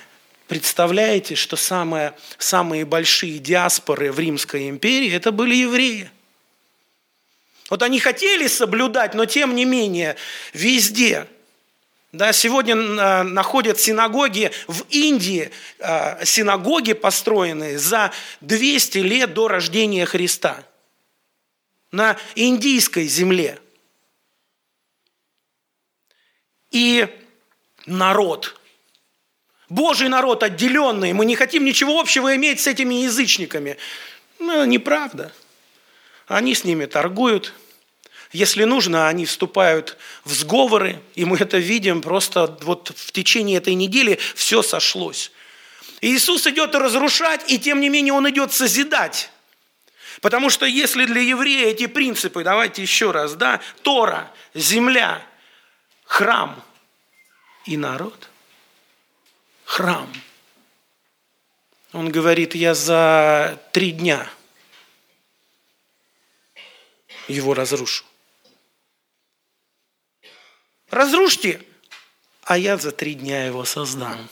Представляете, 0.49 1.35
что 1.35 1.57
самые, 1.57 2.15
самые 2.39 2.87
большие 2.87 3.39
диаспоры 3.39 4.11
в 4.11 4.19
Римской 4.19 4.71
империи– 4.71 5.13
это 5.13 5.31
были 5.31 5.55
евреи. 5.55 6.11
Вот 7.69 7.83
они 7.83 8.01
хотели 8.01 8.47
соблюдать, 8.47 9.13
но 9.13 9.27
тем 9.27 9.55
не 9.55 9.67
менее 9.67 10.17
везде. 10.55 11.27
Да, 12.13 12.33
сегодня 12.33 12.77
а, 12.77 13.25
находят 13.25 13.79
синагоги 13.79 14.51
в 14.67 14.87
Индии, 14.89 15.51
а, 15.81 16.25
синагоги, 16.25 16.95
построенные 16.95 17.79
за 17.79 18.11
200 18.41 18.99
лет 18.99 19.35
до 19.35 19.49
рождения 19.49 20.07
Христа 20.07 20.65
на 21.93 22.17
индийской 22.35 23.07
земле. 23.07 23.59
И 26.71 27.07
народ 27.85 28.59
Божий 29.69 30.09
народ 30.09 30.43
отделенный, 30.43 31.13
мы 31.13 31.27
не 31.27 31.37
хотим 31.37 31.65
ничего 31.65 32.01
общего 32.01 32.35
иметь 32.37 32.61
с 32.61 32.67
этими 32.67 32.95
язычниками. 32.95 33.77
Ну, 34.39 34.65
неправда. 34.65 35.33
Они 36.27 36.55
с 36.55 36.65
ними 36.65 36.87
торгуют. 36.87 37.53
Если 38.33 38.65
нужно, 38.65 39.09
они 39.09 39.27
вступают 39.27 39.97
в 40.25 40.33
сговоры, 40.33 41.01
и 41.15 41.25
мы 41.25 41.39
это 41.39 41.59
видим 41.59 42.03
просто 42.03 42.59
вот 42.63 42.93
в 42.95 43.13
течение 43.13 43.59
этой 43.59 43.75
недели 43.75 44.19
все 44.35 44.63
сошлось. 44.63 45.33
Иисус 46.01 46.47
идет 46.47 46.75
разрушать, 46.75 47.51
и 47.51 47.59
тем 47.59 47.81
не 47.81 47.89
менее 47.89 48.13
Он 48.13 48.29
идет 48.29 48.53
созидать. 48.53 49.31
Потому 50.21 50.51
что 50.51 50.67
если 50.67 51.05
для 51.05 51.21
еврея 51.21 51.69
эти 51.69 51.87
принципы, 51.87 52.43
давайте 52.43 52.83
еще 52.83 53.11
раз, 53.11 53.35
да, 53.35 53.61
Тора, 53.83 54.31
земля, 54.55 55.23
храм 56.05 56.63
и 57.67 57.77
народ– 57.77 58.28
храм. 59.69 60.11
Он 61.93 62.11
говорит, 62.11 62.55
я 62.55 62.75
за 62.75 63.63
три 63.73 63.93
дня 63.93 64.31
его 67.29 67.53
разрушу. 67.53 68.05
Разрушьте, 70.89 71.63
а 72.45 72.57
я 72.57 72.79
за 72.79 72.93
три 72.93 73.15
дня 73.15 73.45
его 73.45 73.67
создам. 73.67 74.31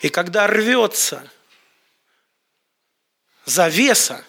И 0.00 0.08
когда 0.08 0.48
рвется 0.48 1.30
завеса, 3.44 4.24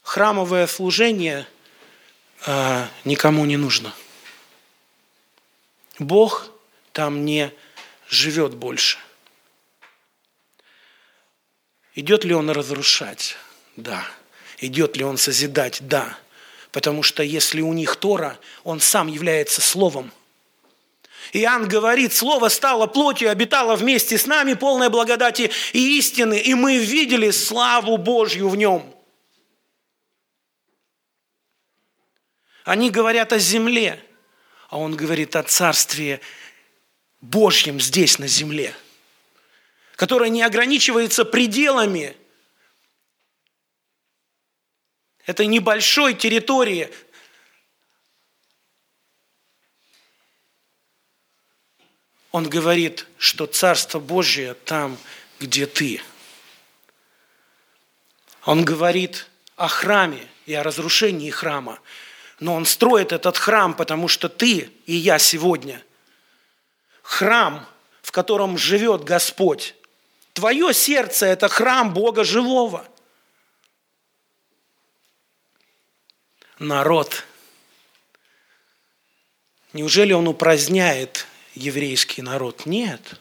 храмовое 0.00 0.66
служение 0.66 1.46
э, 2.46 2.88
никому 3.04 3.44
не 3.44 3.58
нужно– 3.58 3.94
Бог 5.98 6.50
там 6.92 7.24
не 7.24 7.52
живет 8.08 8.54
больше. 8.54 8.98
Идет 11.94 12.24
ли 12.24 12.34
он 12.34 12.50
разрушать? 12.50 13.36
Да. 13.76 14.06
Идет 14.58 14.96
ли 14.96 15.04
он 15.04 15.16
созидать? 15.16 15.78
Да. 15.80 16.18
Потому 16.72 17.02
что 17.02 17.22
если 17.22 17.62
у 17.62 17.72
них 17.72 17.96
Тора, 17.96 18.38
он 18.64 18.80
сам 18.80 19.08
является 19.08 19.62
Словом. 19.62 20.12
Иоанн 21.32 21.66
говорит, 21.66 22.12
Слово 22.12 22.48
стало 22.48 22.86
плотью, 22.86 23.30
обитало 23.30 23.76
вместе 23.76 24.18
с 24.18 24.26
нами, 24.26 24.52
полное 24.52 24.90
благодати 24.90 25.50
и 25.72 25.98
истины, 25.98 26.38
и 26.38 26.54
мы 26.54 26.78
видели 26.78 27.30
славу 27.30 27.96
Божью 27.96 28.48
в 28.48 28.56
нем. 28.56 28.94
Они 32.64 32.90
говорят 32.90 33.32
о 33.32 33.38
земле– 33.38 34.02
а 34.68 34.78
он 34.78 34.96
говорит 34.96 35.36
о 35.36 35.42
Царстве 35.42 36.20
Божьем 37.20 37.80
здесь, 37.80 38.18
на 38.18 38.26
земле, 38.26 38.74
которое 39.94 40.28
не 40.28 40.42
ограничивается 40.42 41.24
пределами 41.24 42.16
этой 45.24 45.46
небольшой 45.46 46.14
территории. 46.14 46.90
Он 52.32 52.48
говорит, 52.48 53.06
что 53.18 53.46
Царство 53.46 53.98
Божье 53.98 54.54
там, 54.54 54.98
где 55.40 55.66
ты. 55.66 56.02
Он 58.44 58.64
говорит 58.64 59.26
о 59.56 59.68
храме 59.68 60.28
и 60.44 60.54
о 60.54 60.62
разрушении 60.62 61.30
храма– 61.30 61.78
но 62.40 62.54
он 62.54 62.66
строит 62.66 63.12
этот 63.12 63.36
храм, 63.36 63.74
потому 63.74 64.08
что 64.08 64.28
ты 64.28 64.70
и 64.86 64.94
я 64.94 65.18
сегодня 65.18 65.82
храм, 67.02 67.66
в 68.02 68.12
котором 68.12 68.58
живет 68.58 69.04
Господь. 69.04 69.74
Твое 70.32 70.74
сердце– 70.74 71.26
это 71.26 71.48
храм 71.48 71.94
Бога 71.94 72.24
живого. 72.24 72.86
Народ. 76.58 77.24
Неужели 79.72 80.12
он 80.12 80.28
упраздняет 80.28 81.26
еврейский 81.54 82.22
народ? 82.22 82.66
Нет. 82.66 83.18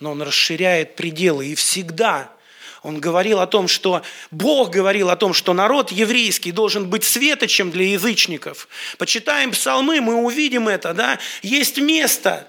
Но 0.00 0.12
он 0.12 0.22
расширяет 0.22 0.96
пределы 0.96 1.46
и 1.46 1.54
всегда– 1.54 2.32
он 2.82 2.98
говорил 2.98 3.40
о 3.40 3.46
том, 3.46 3.68
что 3.68 4.02
Бог 4.30 4.70
говорил 4.70 5.10
о 5.10 5.16
том, 5.16 5.34
что 5.34 5.52
народ 5.52 5.92
еврейский 5.92 6.50
должен 6.50 6.90
быть 6.90 7.04
светочем 7.04 7.70
для 7.70 7.86
язычников. 7.88 8.68
Почитаем 8.98 9.52
псалмы, 9.52 10.00
мы 10.00 10.16
увидим 10.16 10.68
это, 10.68 10.92
да? 10.92 11.18
Есть 11.42 11.78
место, 11.78 12.48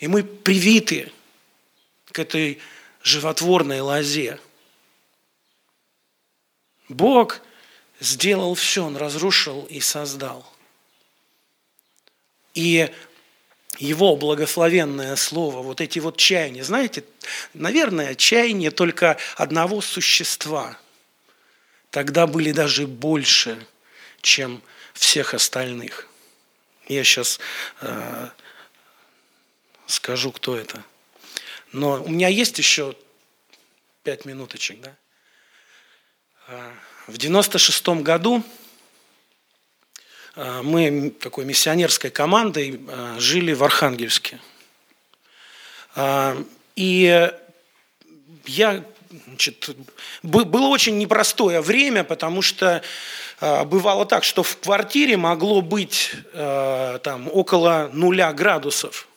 и 0.00 0.08
мы 0.08 0.24
привиты 0.24 1.12
к 2.10 2.18
этой 2.18 2.58
животворной 3.02 3.80
лозе. 3.80 4.40
Бог 6.88 7.40
сделал 8.00 8.54
все, 8.54 8.84
Он 8.84 8.96
разрушил 8.96 9.66
и 9.70 9.80
создал. 9.80 10.44
И 12.54 12.90
его 13.78 14.16
благословенное 14.16 15.16
слово, 15.16 15.62
вот 15.62 15.80
эти 15.80 15.98
вот 15.98 16.16
чаяния. 16.16 16.64
Знаете, 16.64 17.04
наверное, 17.54 18.14
чаяние 18.14 18.70
только 18.70 19.16
одного 19.36 19.80
существа. 19.80 20.78
тогда 21.90 22.26
были 22.26 22.52
даже 22.52 22.86
больше, 22.86 23.66
чем 24.20 24.62
всех 24.92 25.32
остальных. 25.32 26.08
Я 26.88 27.04
сейчас 27.04 27.40
э, 27.80 28.28
скажу, 29.86 30.30
кто 30.32 30.56
это. 30.56 30.84
Но 31.72 32.02
у 32.02 32.08
меня 32.08 32.28
есть 32.28 32.58
еще 32.58 32.94
пять 34.02 34.24
минуточек, 34.24 34.80
да? 34.80 34.96
Э, 36.48 36.72
в 37.06 37.16
96 37.16 37.88
году 38.02 38.44
мы 40.36 41.10
такой 41.18 41.44
миссионерской 41.44 42.10
командой 42.10 42.78
э, 42.86 43.16
жили 43.18 43.52
в 43.52 43.64
Архангельске. 43.64 44.38
И 46.76 47.30
я 48.44 48.84
Значит, 49.28 49.70
было 50.22 50.66
очень 50.66 50.98
непростое 50.98 51.62
время, 51.62 52.04
потому 52.04 52.42
что 52.42 52.82
бывало 53.40 54.04
так, 54.04 54.24
что 54.24 54.42
в 54.42 54.58
квартире 54.58 55.16
могло 55.16 55.62
быть 55.62 56.12
там, 56.34 57.30
около 57.32 57.88
нуля 57.94 58.30
градусов. 58.34 59.08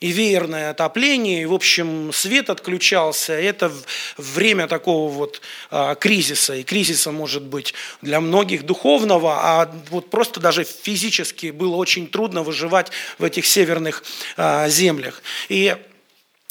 И 0.00 0.12
веерное 0.12 0.70
отопление, 0.70 1.42
и, 1.42 1.46
в 1.46 1.52
общем, 1.52 2.12
свет 2.12 2.50
отключался. 2.50 3.32
Это 3.32 3.72
время 4.16 4.68
такого 4.68 5.10
вот 5.10 5.40
а, 5.70 5.96
кризиса. 5.96 6.54
И 6.54 6.62
кризиса 6.62 7.10
может 7.10 7.42
быть 7.42 7.74
для 8.00 8.20
многих 8.20 8.64
духовного, 8.64 9.38
а 9.40 9.74
вот 9.90 10.08
просто 10.08 10.38
даже 10.38 10.62
физически 10.62 11.50
было 11.50 11.74
очень 11.74 12.06
трудно 12.06 12.44
выживать 12.44 12.92
в 13.18 13.24
этих 13.24 13.44
северных 13.44 14.04
а, 14.36 14.68
землях. 14.68 15.20
И 15.48 15.76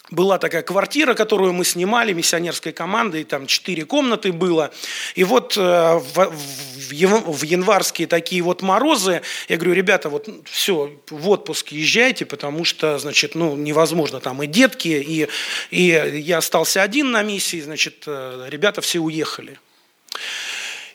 была 0.09 0.37
такая 0.37 0.61
квартира, 0.61 1.13
которую 1.13 1.53
мы 1.53 1.65
снимали 1.65 2.13
миссионерской 2.13 2.71
командой, 2.71 3.23
там 3.23 3.45
четыре 3.45 3.85
комнаты 3.85 4.31
было. 4.31 4.71
И 5.15 5.23
вот 5.23 5.57
э, 5.57 5.61
в, 5.61 6.31
в 6.31 7.43
январские 7.43 8.07
такие 8.07 8.41
вот 8.41 8.61
морозы, 8.61 9.21
я 9.49 9.57
говорю, 9.57 9.73
ребята, 9.73 10.09
вот 10.09 10.29
все, 10.45 10.91
в 11.09 11.29
отпуск 11.29 11.69
езжайте, 11.69 12.25
потому 12.25 12.63
что, 12.63 12.97
значит, 12.99 13.35
ну, 13.35 13.55
невозможно, 13.55 14.19
там 14.19 14.41
и 14.43 14.47
детки, 14.47 14.87
и, 14.87 15.27
и 15.71 16.21
я 16.21 16.37
остался 16.37 16.81
один 16.81 17.11
на 17.11 17.23
миссии, 17.23 17.59
значит, 17.59 18.03
э, 18.07 18.47
ребята 18.49 18.81
все 18.81 18.99
уехали. 18.99 19.59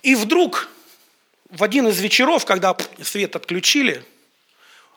И 0.02 0.14
вдруг 0.14 0.69
в 1.50 1.62
один 1.62 1.87
из 1.88 2.00
вечеров, 2.00 2.47
когда 2.47 2.75
свет 3.02 3.37
отключили, 3.37 4.02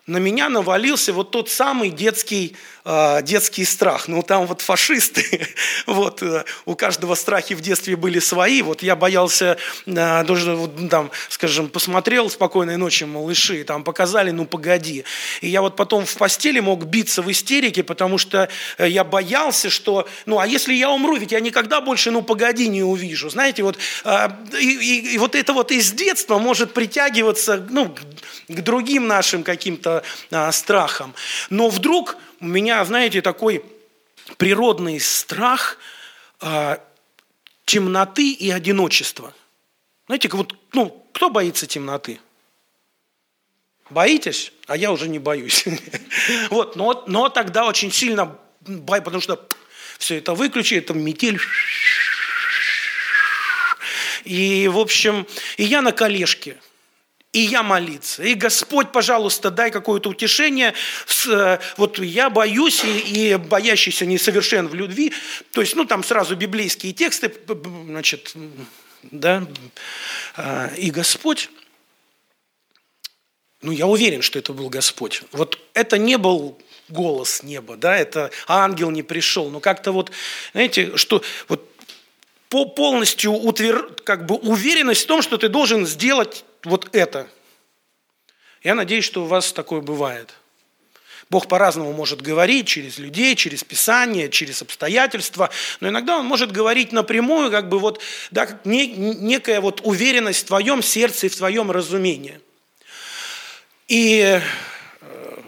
на 0.07 0.17
меня 0.17 0.49
навалился 0.49 1.13
вот 1.13 1.31
тот 1.31 1.49
самый 1.49 1.89
детский, 1.89 2.55
э, 2.83 3.21
детский 3.23 3.65
страх. 3.65 4.07
Ну, 4.07 4.21
там 4.21 4.45
вот 4.45 4.61
фашисты, 4.61 5.47
вот, 5.87 6.21
э, 6.21 6.43
у 6.65 6.75
каждого 6.75 7.15
страхи 7.15 7.55
в 7.55 7.61
детстве 7.61 7.95
были 7.95 8.19
свои. 8.19 8.61
Вот 8.61 8.83
я 8.83 8.95
боялся, 8.95 9.57
э, 9.87 10.23
даже, 10.23 10.55
вот, 10.55 10.89
там, 10.89 11.09
скажем, 11.29 11.69
посмотрел 11.69 12.29
«Спокойной 12.29 12.77
ночи, 12.77 13.05
малыши», 13.05 13.63
там 13.63 13.83
показали 13.83 14.29
«Ну, 14.29 14.45
погоди». 14.45 15.05
И 15.41 15.49
я 15.49 15.61
вот 15.61 15.75
потом 15.75 16.05
в 16.05 16.15
постели 16.17 16.59
мог 16.59 16.85
биться 16.85 17.23
в 17.23 17.31
истерике, 17.31 17.83
потому 17.83 18.19
что 18.19 18.47
э, 18.77 18.87
я 18.87 19.03
боялся, 19.03 19.71
что, 19.71 20.07
ну, 20.27 20.37
а 20.37 20.45
если 20.45 20.75
я 20.75 20.91
умру, 20.91 21.17
ведь 21.17 21.31
я 21.31 21.39
никогда 21.39 21.81
больше 21.81 22.11
«Ну, 22.11 22.21
погоди» 22.21 22.67
не 22.67 22.83
увижу. 22.83 23.31
Знаете, 23.31 23.63
вот, 23.63 23.79
э, 24.03 24.29
и, 24.59 24.69
и, 24.69 25.13
и 25.15 25.17
вот 25.17 25.33
это 25.33 25.51
вот 25.53 25.71
из 25.71 25.91
детства 25.93 26.37
может 26.37 26.75
притягиваться, 26.75 27.65
ну, 27.71 27.95
к 28.47 28.61
другим 28.61 29.07
нашим 29.07 29.43
каким-то 29.43 29.94
а, 30.31 30.51
страхам. 30.51 31.13
Но 31.49 31.69
вдруг 31.69 32.17
у 32.39 32.45
меня, 32.45 32.83
знаете, 32.85 33.21
такой 33.21 33.63
природный 34.37 34.99
страх 34.99 35.77
а, 36.39 36.79
темноты 37.65 38.31
и 38.31 38.49
одиночества. 38.51 39.33
Знаете, 40.07 40.29
вот, 40.29 40.55
ну, 40.73 41.05
кто 41.13 41.29
боится 41.29 41.67
темноты? 41.67 42.19
Боитесь? 43.89 44.51
А 44.67 44.75
я 44.75 44.91
уже 44.91 45.07
не 45.07 45.19
боюсь. 45.19 45.65
Вот, 46.49 46.75
но, 46.75 47.03
но 47.07 47.29
тогда 47.29 47.65
очень 47.65 47.91
сильно 47.91 48.39
потому 48.87 49.21
что 49.21 49.47
все 49.99 50.17
это 50.17 50.33
выключи, 50.33 50.75
это 50.75 50.93
метель. 50.93 51.39
И, 54.23 54.67
в 54.67 54.79
общем, 54.79 55.27
и 55.57 55.63
я 55.63 55.81
на 55.81 55.91
колешке– 55.91 56.57
и 57.35 57.39
я 57.39 57.63
молиться. 57.63 58.23
И 58.23 58.33
Господь, 58.33 58.93
пожалуйста, 58.93 59.51
дай 59.51 59.69
какое-то 59.69 60.09
утешение. 60.09 60.73
Э, 61.27 61.59
вот 61.75 61.99
я 61.99 62.29
боюсь, 62.29 62.81
и, 62.85 63.35
боящийся 63.35 64.05
несовершен 64.05 64.69
в 64.69 64.73
любви. 64.73 65.11
То 65.51 65.59
есть, 65.59 65.75
ну, 65.75 65.83
там 65.83 66.01
сразу 66.05 66.37
библейские 66.37 66.93
тексты, 66.93 67.33
значит, 67.87 68.33
да. 69.03 69.45
А, 70.37 70.71
и 70.77 70.91
Господь, 70.91 71.49
ну, 73.61 73.71
я 73.73 73.87
уверен, 73.87 74.21
что 74.21 74.39
это 74.39 74.53
был 74.53 74.69
Господь. 74.69 75.21
Вот 75.33 75.59
это 75.73 75.97
не 75.97 76.17
был 76.17 76.57
голос 76.87 77.43
неба, 77.43 77.75
да, 77.75 77.97
это 77.97 78.31
ангел 78.47 78.91
не 78.91 79.03
пришел. 79.03 79.49
Но 79.49 79.59
как-то 79.59 79.91
вот, 79.91 80.09
знаете, 80.53 80.95
что 80.95 81.21
вот 81.49 81.69
полностью 82.47 83.33
утвер... 83.33 83.93
как 84.05 84.25
бы 84.25 84.35
уверенность 84.35 85.03
в 85.03 85.07
том, 85.07 85.21
что 85.21 85.37
ты 85.37 85.49
должен 85.49 85.85
сделать 85.85 86.45
вот 86.65 86.89
это. 86.93 87.27
Я 88.63 88.75
надеюсь, 88.75 89.05
что 89.05 89.23
у 89.23 89.27
вас 89.27 89.53
такое 89.53 89.81
бывает. 89.81 90.33
Бог 91.29 91.47
по-разному 91.47 91.91
может 91.91 92.21
говорить 92.21 92.67
через 92.67 92.99
людей, 92.99 93.35
через 93.35 93.63
Писание, 93.63 94.29
через 94.29 94.61
обстоятельства, 94.61 95.49
но 95.79 95.89
иногда 95.89 96.19
Он 96.19 96.25
может 96.25 96.51
говорить 96.51 96.91
напрямую, 96.91 97.49
как 97.49 97.67
бы 97.67 97.79
вот, 97.79 97.99
да, 98.29 98.47
не, 98.63 98.87
некая 98.87 99.59
вот 99.59 99.81
уверенность 99.83 100.43
в 100.43 100.47
твоем 100.47 100.83
сердце 100.83 101.25
и 101.25 101.29
в 101.29 101.35
твоем 101.35 101.71
разумении. 101.71 102.39
И 103.87 104.19
э, 104.21 104.41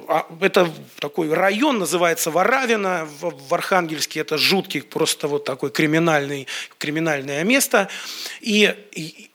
а, 0.08 0.26
это 0.42 0.72
такой 1.00 1.32
район, 1.32 1.78
называется 1.78 2.32
Варавина 2.32 3.08
в 3.20 3.54
Архангельске, 3.54 4.22
это 4.22 4.38
жуткий, 4.38 4.82
просто 4.82 5.28
вот 5.28 5.44
такой 5.44 5.70
криминальный, 5.70 6.48
криминальное 6.80 7.44
место. 7.44 7.88
И, 8.42 8.76
и 8.94 9.30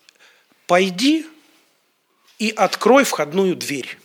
пойди 0.66 1.26
и 2.42 2.50
открой 2.50 3.04
входную 3.04 3.54
дверь. 3.54 3.96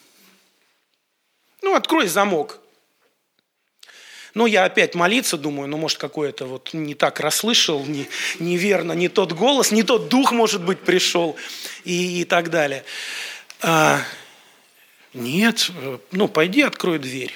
Ну, 1.63 1.73
открой 1.73 2.05
замок. 2.05 2.59
Ну, 4.35 4.45
я 4.45 4.65
опять 4.65 4.93
молиться 4.93 5.39
думаю, 5.39 5.67
ну, 5.67 5.77
может, 5.77 5.97
какой-то 5.97 6.45
вот 6.45 6.71
не 6.71 6.93
так 6.93 7.19
расслышал, 7.19 7.83
не, 7.87 8.07
неверно, 8.37 8.91
не 8.91 9.09
тот 9.09 9.31
голос, 9.31 9.71
не 9.71 9.81
тот 9.81 10.09
дух, 10.09 10.33
может 10.33 10.63
быть, 10.63 10.81
пришел 10.81 11.35
и, 11.83 12.21
и 12.21 12.25
так 12.25 12.51
далее. 12.51 12.85
А, 13.61 14.01
нет, 15.15 15.71
ну, 16.11 16.27
пойди 16.27 16.61
открой 16.61 16.99
дверь. 16.99 17.33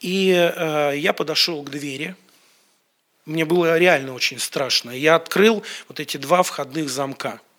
И 0.00 0.34
а, 0.34 0.90
я 0.90 1.14
подошел 1.14 1.62
к 1.62 1.70
двери. 1.70 2.14
Мне 3.24 3.46
было 3.46 3.78
реально 3.78 4.12
очень 4.12 4.38
страшно. 4.38 4.90
Я 4.90 5.14
открыл 5.14 5.62
вот 5.88 5.98
эти 5.98 6.18
два 6.18 6.42
входных 6.42 6.90
замка– 6.90 7.40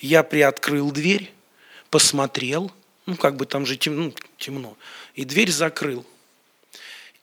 я 0.00 0.22
приоткрыл 0.22 0.90
дверь, 0.90 1.32
посмотрел, 1.90 2.72
ну, 3.06 3.16
как 3.16 3.36
бы 3.36 3.46
там 3.46 3.66
же 3.66 3.76
темно, 3.76 4.04
ну, 4.04 4.14
темно 4.38 4.76
и 5.14 5.24
дверь 5.24 5.50
закрыл. 5.50 6.06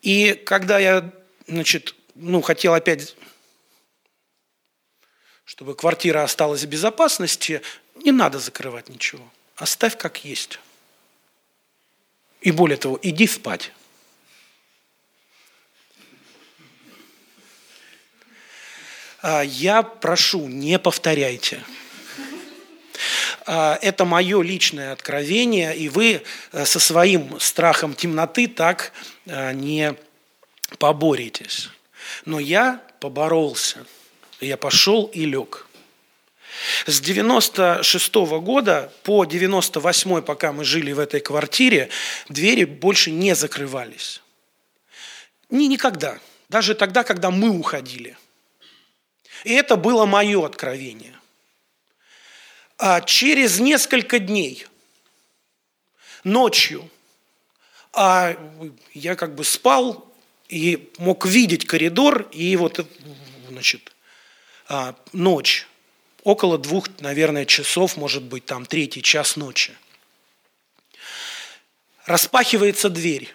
И 0.02 0.34
когда 0.34 0.80
я, 0.80 1.12
значит, 1.48 1.96
ну, 2.16 2.42
хотел 2.42 2.74
опять, 2.74 3.16
чтобы 5.46 5.76
квартира 5.76 6.24
осталась 6.24 6.64
в 6.64 6.68
безопасности, 6.68 7.62
не 7.96 8.12
надо 8.12 8.40
закрывать 8.40 8.90
ничего. 8.90 9.28
Оставь 9.56 9.98
как 9.98 10.24
есть. 10.24 10.60
И 12.42 12.52
более 12.52 12.78
того, 12.78 13.00
иди 13.02 13.28
спать. 13.28 13.72
А 19.22 19.42
я 19.42 19.84
прошу, 19.84 20.48
не 20.48 20.80
повторяйте. 20.80 21.62
А, 23.52 23.80
это 23.82 24.06
мое 24.06 24.44
личное 24.44 24.92
откровение, 24.92 25.76
и 25.76 25.90
вы 25.90 26.22
э, 26.52 26.66
со 26.66 26.80
своим 26.80 27.40
страхом 27.40 27.96
темноты 27.96 28.48
так 28.48 28.92
э, 29.26 29.54
не 29.54 29.96
поборетесь. 30.78 31.72
Но 32.26 32.40
я 32.40 32.80
поборолся. 33.00 33.88
Я 34.40 34.56
пошел 34.56 35.06
и 35.06 35.26
лег. 35.26 35.66
С 36.86 37.02
96 37.02 38.14
-го 38.14 38.40
года 38.40 38.94
по 39.02 39.26
98 39.26 40.22
пока 40.22 40.52
мы 40.52 40.64
жили 40.64 40.92
в 40.92 41.00
этой 41.00 41.20
квартире, 41.20 41.90
двери 42.28 42.66
больше 42.66 43.10
не 43.10 43.34
закрывались. 43.34 44.22
Ни, 45.50 45.64
никогда. 45.64 46.20
Даже 46.50 46.76
тогда, 46.76 47.04
когда 47.04 47.32
мы 47.32 47.50
уходили. 47.50 48.16
И 49.44 49.54
это 49.54 49.76
было 49.76 50.06
мое 50.06 50.46
откровение 50.46 51.19
а 52.80 53.02
через 53.02 53.60
несколько 53.60 54.20
дней, 54.20 54.66
ночью, 56.24 56.90
а 57.92 58.38
я 58.94 59.16
как 59.16 59.36
бы 59.36 59.44
спал 59.44 60.10
и 60.48 60.90
мог 60.98 61.26
видеть 61.26 61.68
коридор, 61.68 62.30
и 62.32 62.56
вот, 62.56 62.80
значит, 63.50 63.94
а, 64.70 64.96
ночь, 65.12 65.68
около 66.24 66.58
двух, 66.58 66.88
наверное, 67.00 67.46
часов, 67.46 67.98
может 67.98 68.24
быть, 68.24 68.46
там 68.46 68.66
третий 68.66 69.04
час 69.04 69.36
ночи. 69.36 69.76
Распахивается 72.06 72.90
дверь. 72.90 73.34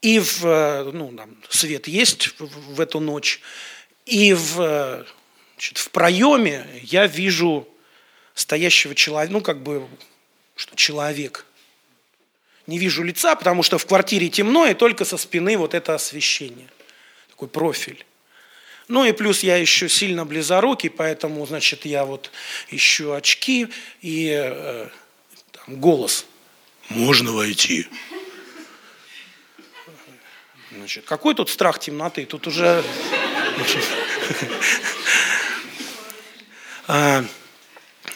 И 0.00 0.20
в, 0.20 0.92
ну, 0.92 1.12
там, 1.16 1.36
свет 1.48 1.88
есть 1.88 2.38
в, 2.38 2.74
в 2.74 2.80
эту 2.80 3.00
ночь, 3.00 3.40
и 4.04 4.32
в, 4.32 5.04
значит, 5.54 5.78
в 5.78 5.90
проеме 5.90 6.68
я 6.84 7.08
вижу 7.08 7.68
стоящего 8.36 8.94
человека, 8.94 9.32
ну, 9.32 9.40
как 9.40 9.60
бы, 9.62 9.88
что 10.54 10.76
человек. 10.76 11.46
Не 12.66 12.78
вижу 12.78 13.02
лица, 13.02 13.34
потому 13.34 13.64
что 13.64 13.78
в 13.78 13.86
квартире 13.86 14.28
темно, 14.28 14.66
и 14.66 14.74
только 14.74 15.04
со 15.04 15.16
спины 15.16 15.56
вот 15.56 15.72
это 15.74 15.94
освещение. 15.94 16.68
Такой 17.30 17.48
профиль. 17.48 18.04
Ну 18.88 19.04
и 19.04 19.12
плюс 19.12 19.42
я 19.42 19.56
еще 19.56 19.88
сильно 19.88 20.24
близорукий, 20.26 20.90
поэтому, 20.90 21.44
значит, 21.46 21.86
я 21.86 22.04
вот 22.04 22.30
ищу 22.70 23.12
очки 23.12 23.68
и 24.02 24.30
э, 24.30 24.88
там, 25.52 25.80
голос. 25.80 26.26
Можно 26.90 27.32
войти? 27.32 27.88
Значит, 30.70 31.04
какой 31.06 31.34
тут 31.34 31.48
страх 31.48 31.78
темноты? 31.78 32.26
Тут 32.26 32.46
уже... 32.46 32.84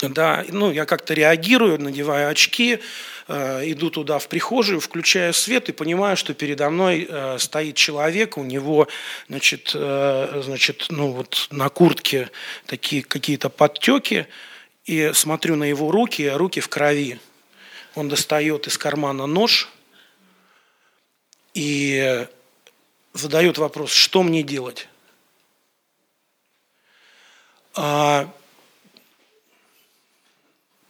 Да, 0.08 0.44
ну, 0.48 0.70
я 0.70 0.86
как-то 0.86 1.14
реагирую, 1.14 1.80
надеваю 1.80 2.30
очки, 2.30 2.78
э, 3.28 3.70
иду 3.70 3.90
туда 3.90 4.18
в 4.18 4.28
прихожую, 4.28 4.80
включаю 4.80 5.34
свет 5.34 5.68
и 5.68 5.72
понимаю, 5.72 6.16
что 6.16 6.32
передо 6.32 6.70
мной 6.70 7.06
э, 7.08 7.38
стоит 7.38 7.76
человек, 7.76 8.38
у 8.38 8.42
него, 8.42 8.88
значит, 9.28 9.72
э, 9.74 10.42
значит 10.44 10.86
ну, 10.88 11.12
вот 11.12 11.48
на 11.50 11.68
куртке 11.68 12.30
такие 12.66 13.02
какие-то 13.02 13.50
подтеки, 13.50 14.26
и 14.84 15.10
смотрю 15.12 15.56
на 15.56 15.64
его 15.64 15.90
руки, 15.90 16.28
руки 16.28 16.60
в 16.60 16.68
крови. 16.68 17.20
Он 17.94 18.08
достает 18.08 18.66
из 18.66 18.78
кармана 18.78 19.26
нож 19.26 19.68
и 21.54 22.26
задает 23.12 23.58
вопрос, 23.58 23.92
что 23.92 24.22
мне 24.22 24.42
делать? 24.42 24.88
А 27.74 28.32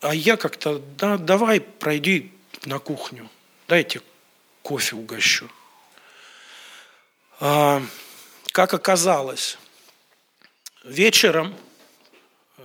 а 0.01 0.15
я 0.15 0.37
как-то, 0.37 0.81
да, 0.97 1.19
давай 1.19 1.61
пройди 1.61 2.33
на 2.65 2.79
кухню, 2.79 3.29
дайте 3.69 4.01
кофе 4.63 4.97
угощу. 4.97 5.51
А, 7.39 7.83
как 8.53 8.75
оказалось, 8.75 9.59
вечером, 10.85 11.55
э, 12.57 12.63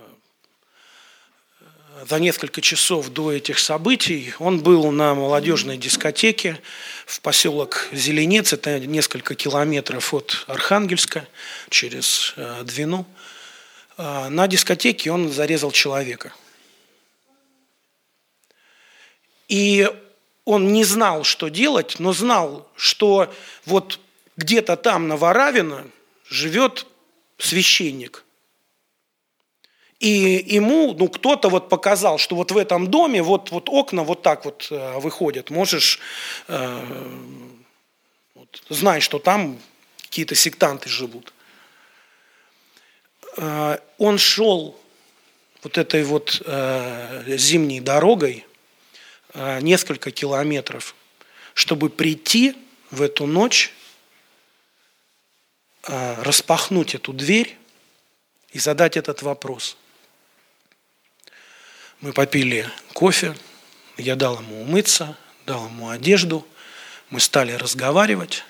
за 2.08 2.18
несколько 2.20 2.60
часов 2.60 3.08
до 3.10 3.32
этих 3.32 3.58
событий, 3.58 4.34
он 4.38 4.60
был 4.60 4.90
на 4.90 5.14
молодежной 5.14 5.76
дискотеке 5.76 6.60
в 7.06 7.20
поселок 7.20 7.88
Зеленец, 7.92 8.52
это 8.52 8.80
несколько 8.80 9.34
километров 9.34 10.12
от 10.14 10.44
Архангельска, 10.46 11.26
через 11.68 12.32
э, 12.36 12.62
Двину. 12.64 13.06
А, 13.98 14.30
на 14.30 14.46
дискотеке 14.46 15.10
он 15.10 15.30
зарезал 15.30 15.70
человека– 15.70 16.32
и 19.48 19.90
он 20.44 20.72
не 20.72 20.84
знал, 20.84 21.24
что 21.24 21.48
делать, 21.48 21.96
но 21.98 22.12
знал, 22.12 22.68
что 22.76 23.32
вот 23.64 23.98
где-то 24.36 24.76
там 24.76 25.08
на 25.08 25.16
Варавино 25.16 25.84
живет 26.28 26.86
священник. 27.38 28.24
И 29.98 30.44
ему 30.46 30.94
ну, 30.94 31.08
кто-то 31.08 31.48
вот 31.48 31.68
показал, 31.68 32.18
что 32.18 32.36
вот 32.36 32.52
в 32.52 32.56
этом 32.58 32.90
доме 32.90 33.22
вот, 33.22 33.50
вот 33.50 33.68
окна 33.68 34.04
вот 34.04 34.22
так 34.22 34.44
вот 34.44 34.68
э, 34.70 34.98
выходят. 34.98 35.48
Можешь 35.50 36.00
э, 36.48 36.84
вот, 38.34 38.62
знай, 38.68 39.00
что 39.00 39.18
там 39.18 39.58
какие-то 40.02 40.34
сектанты 40.34 40.90
живут. 40.90 41.32
Э, 43.38 43.78
он 43.96 44.18
шел 44.18 44.78
вот 45.62 45.78
этой 45.78 46.04
вот 46.04 46.42
э, 46.44 47.36
зимней 47.38 47.80
дорогой, 47.80 48.44
несколько 49.60 50.10
километров, 50.10 50.94
чтобы 51.52 51.90
прийти 51.90 52.56
в 52.90 53.02
эту 53.02 53.26
ночь, 53.26 53.72
э, 55.88 56.22
распахнуть 56.22 56.94
эту 56.94 57.12
дверь 57.12 57.56
и 58.52 58.58
задать 58.58 58.96
этот 58.96 59.22
вопрос. 59.22 59.76
Мы 62.00 62.12
попили 62.12 62.68
кофе, 62.92 63.36
я 63.96 64.16
дал 64.16 64.40
ему 64.40 64.62
умыться, 64.62 65.16
дал 65.44 65.66
ему 65.66 65.90
одежду, 65.90 66.46
мы 67.10 67.20
стали 67.20 67.52
разговаривать, 67.52 68.44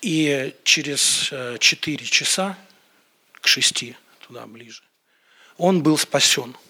и 0.00 0.54
через 0.64 1.32
4 1.58 1.96
э, 1.96 2.08
часа, 2.08 2.58
к 3.32 3.48
6, 3.48 3.94
туда 4.26 4.46
ближе, 4.46 4.82
он 5.56 5.82
был 5.82 5.98
спасен– 5.98 6.56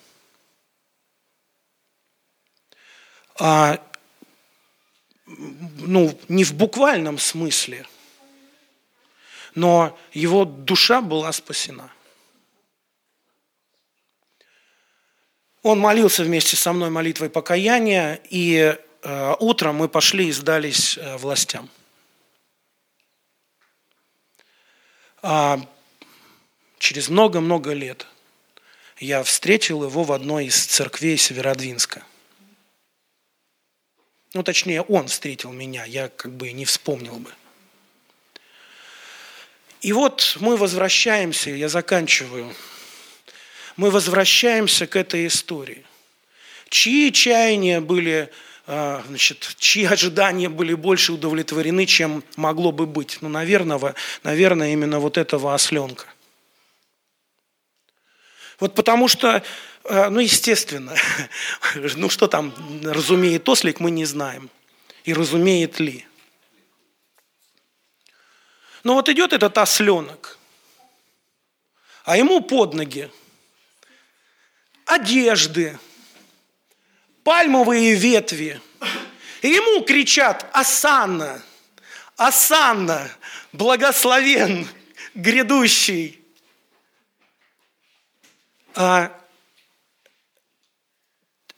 а, 3.38 3.79
ну, 5.27 6.18
не 6.29 6.44
в 6.44 6.55
буквальном 6.55 7.18
смысле, 7.18 7.87
но 9.55 9.99
его 10.12 10.44
душа 10.44 11.01
была 11.01 11.33
спасена. 11.33 11.90
Он 15.62 15.81
молился 15.81 16.22
вместе 16.22 16.57
со 16.57 16.72
мной 16.72 16.90
молитвой 16.90 17.29
покаяния, 17.29 18.20
и 18.31 18.79
э, 19.03 19.35
утром 19.40 19.77
мы 19.77 19.88
пошли 19.88 20.29
и 20.29 20.33
сдались 20.33 20.96
э, 20.96 21.16
властям. 21.16 21.68
А 25.22 25.59
через 26.79 27.09
много-много 27.09 27.72
лет 27.72 28.07
я 28.99 29.25
встретил 29.25 29.83
его 29.83 30.05
в 30.05 30.12
одной 30.12 30.46
из 30.46 30.64
церквей 30.64 31.16
Северодвинска– 31.16 32.05
ну, 34.35 34.43
точнее, 34.43 34.83
он 34.83 35.09
встретил 35.09 35.53
меня, 35.53 35.85
я 35.85 36.09
как 36.09 36.33
бы 36.33 36.53
не 36.53 36.65
вспомнил 36.65 37.17
бы. 37.17 37.31
И 39.81 39.93
вот 39.93 40.37
мы 40.41 40.57
возвращаемся, 40.57 41.51
я 41.51 41.69
заканчиваю, 41.69 42.53
мы 43.77 43.91
возвращаемся 43.91 44.87
к 44.87 44.97
этой 44.97 45.27
истории. 45.27 45.85
Чьи 46.69 47.12
чаяния 47.12 47.81
были, 47.81 48.31
а, 48.67 49.05
значит, 49.07 49.55
чьи 49.59 49.85
ожидания 49.85 50.49
были 50.49 50.75
больше 50.75 51.12
удовлетворены, 51.12 51.87
чем 51.87 52.25
могло 52.37 52.73
бы 52.73 52.87
быть? 52.87 53.19
Ну, 53.21 53.29
наверное, 53.29 53.95
наверное 54.25 54.73
именно 54.73 54.99
вот 54.99 55.19
этого 55.19 55.55
осленка. 55.55 56.07
Вот 58.59 58.75
потому 58.75 59.07
что 59.07 59.43
ну, 59.88 60.20
естественно. 60.20 60.94
Ну, 61.75 62.09
что 62.11 62.27
там 62.27 62.55
разумеет 62.83 63.49
ослик, 63.49 63.81
мы 63.81 63.90
не 63.90 64.05
знаем. 64.05 64.51
И 65.05 65.14
разумеет 65.14 65.79
ли. 65.81 66.07
Но 68.83 68.94
вот 68.94 69.09
идет 69.09 69.33
этот 69.33 69.59
осленок, 69.59 70.38
а 72.05 72.16
ему 72.16 72.40
под 72.40 72.75
ноги 72.75 73.11
одежды, 74.85 75.79
пальмовые 77.25 77.94
ветви. 77.94 78.61
И 79.42 79.49
ему 79.49 79.85
кричат 79.85 80.46
«Асанна! 80.53 81.42
Асанна! 82.16 83.11
Благословен 83.53 84.68
грядущий!» 85.14 86.20
а 88.77 89.11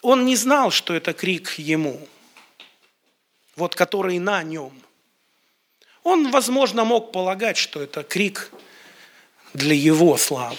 он 0.03 0.25
не 0.25 0.37
знал, 0.37 0.71
что 0.71 0.95
это 0.95 1.13
крик 1.13 1.59
ему, 1.59 2.07
вот 3.57 3.75
который 3.75 4.19
на 4.19 4.43
нем. 4.43 4.73
Он, 6.03 6.31
возможно, 6.31 6.85
мог 6.85 7.13
полагать, 7.13 7.57
что 7.57 7.83
это 7.83 8.03
крик 8.03 8.51
для 9.55 9.75
его 9.75 10.17
славы. 10.17 10.57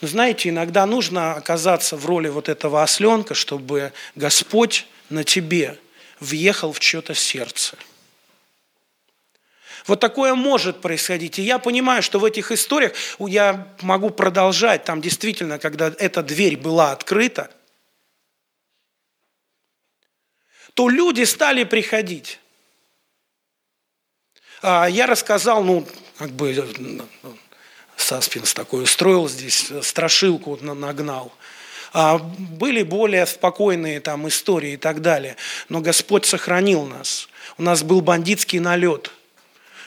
Но 0.00 0.08
знаете, 0.08 0.50
иногда 0.50 0.86
нужно 0.86 1.34
оказаться 1.34 1.96
в 1.96 2.06
роли 2.06 2.28
вот 2.28 2.48
этого 2.48 2.82
осленка, 2.82 3.34
чтобы 3.34 3.92
Господь 4.14 4.86
на 5.08 5.24
тебе 5.24 5.78
въехал 6.20 6.72
в 6.72 6.80
чье-то 6.80 7.14
сердце. 7.14 7.76
Вот 9.86 10.00
такое 10.00 10.34
может 10.34 10.80
происходить. 10.80 11.38
И 11.38 11.42
я 11.42 11.58
понимаю, 11.58 12.02
что 12.02 12.18
в 12.18 12.24
этих 12.24 12.50
историях 12.50 12.92
я 13.20 13.68
могу 13.82 14.10
продолжать. 14.10 14.84
Там 14.84 15.00
действительно, 15.00 15.58
когда 15.58 15.92
эта 15.98 16.22
дверь 16.22 16.56
была 16.56 16.92
открыта, 16.92 17.50
то 20.76 20.90
люди 20.90 21.24
стали 21.24 21.64
приходить. 21.64 22.38
А 24.60 24.86
я 24.86 25.06
рассказал, 25.06 25.64
ну, 25.64 25.86
как 26.18 26.32
бы 26.32 26.54
Саспинс 27.96 28.52
такой 28.52 28.82
устроил 28.82 29.26
здесь, 29.26 29.72
страшилку 29.80 30.58
нагнал. 30.60 31.32
А 31.94 32.18
были 32.18 32.82
более 32.82 33.24
спокойные 33.24 34.00
там 34.00 34.28
истории 34.28 34.72
и 34.72 34.76
так 34.76 35.00
далее. 35.00 35.36
Но 35.70 35.80
Господь 35.80 36.26
сохранил 36.26 36.84
нас. 36.84 37.30
У 37.56 37.62
нас 37.62 37.82
был 37.82 38.02
бандитский 38.02 38.58
налет. 38.58 39.10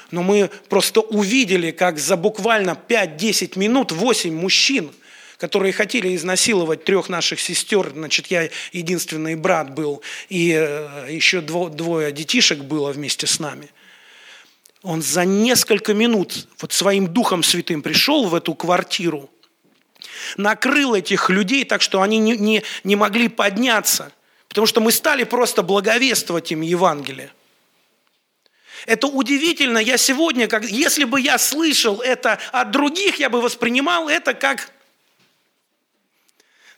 Но 0.10 0.24
мы 0.24 0.50
просто 0.70 1.02
увидели, 1.02 1.70
как 1.70 2.00
за 2.00 2.18
буквально 2.18 2.72
5-10 2.72 3.60
минут 3.60 3.92
8 3.92 4.34
мужчин, 4.34 4.92
которые 5.40 5.74
хотели 5.74 6.16
изнасиловать 6.16 6.84
трех 6.84 7.10
наших 7.10 7.40
сестер, 7.40 7.92
значит, 7.96 8.28
я 8.28 8.50
единственный 8.72 9.36
брат 9.36 9.74
был, 9.74 10.04
и 10.30 10.54
э, 10.56 11.08
еще 11.10 11.42
двое 11.42 12.12
детишек 12.12 12.60
было 12.60 12.92
вместе 12.92 13.26
с 13.26 13.40
нами– 13.40 13.70
он 14.82 15.02
за 15.02 15.26
несколько 15.26 15.94
минут 15.94 16.48
вот 16.62 16.72
своим 16.72 17.08
Духом 17.08 17.44
Святым 17.44 17.82
пришел 17.82 18.26
в 18.26 18.36
эту 18.36 18.54
квартиру, 18.54 19.30
накрыл 20.38 20.96
этих 20.96 21.30
людей 21.30 21.66
так, 21.66 21.82
что 21.82 22.02
они 22.02 22.18
не, 22.18 22.38
не, 22.38 22.64
не 22.84 22.96
могли 22.96 23.28
подняться, 23.28 24.12
потому 24.48 24.68
что 24.68 24.80
мы 24.80 24.92
стали 24.92 25.26
просто 25.26 25.64
благовествовать 25.64 26.52
им 26.52 26.62
Евангелие. 26.62 27.32
Это 28.86 29.08
удивительно. 29.08 29.78
Я 29.78 29.98
сегодня, 29.98 30.48
как, 30.48 30.64
если 30.64 31.04
бы 31.04 31.20
я 31.20 31.38
слышал 31.38 32.00
это 32.00 32.40
от 32.54 32.72
других, 32.72 33.20
я 33.20 33.30
бы 33.30 33.42
воспринимал 33.42 34.08
это 34.08 34.34
как... 34.34 34.72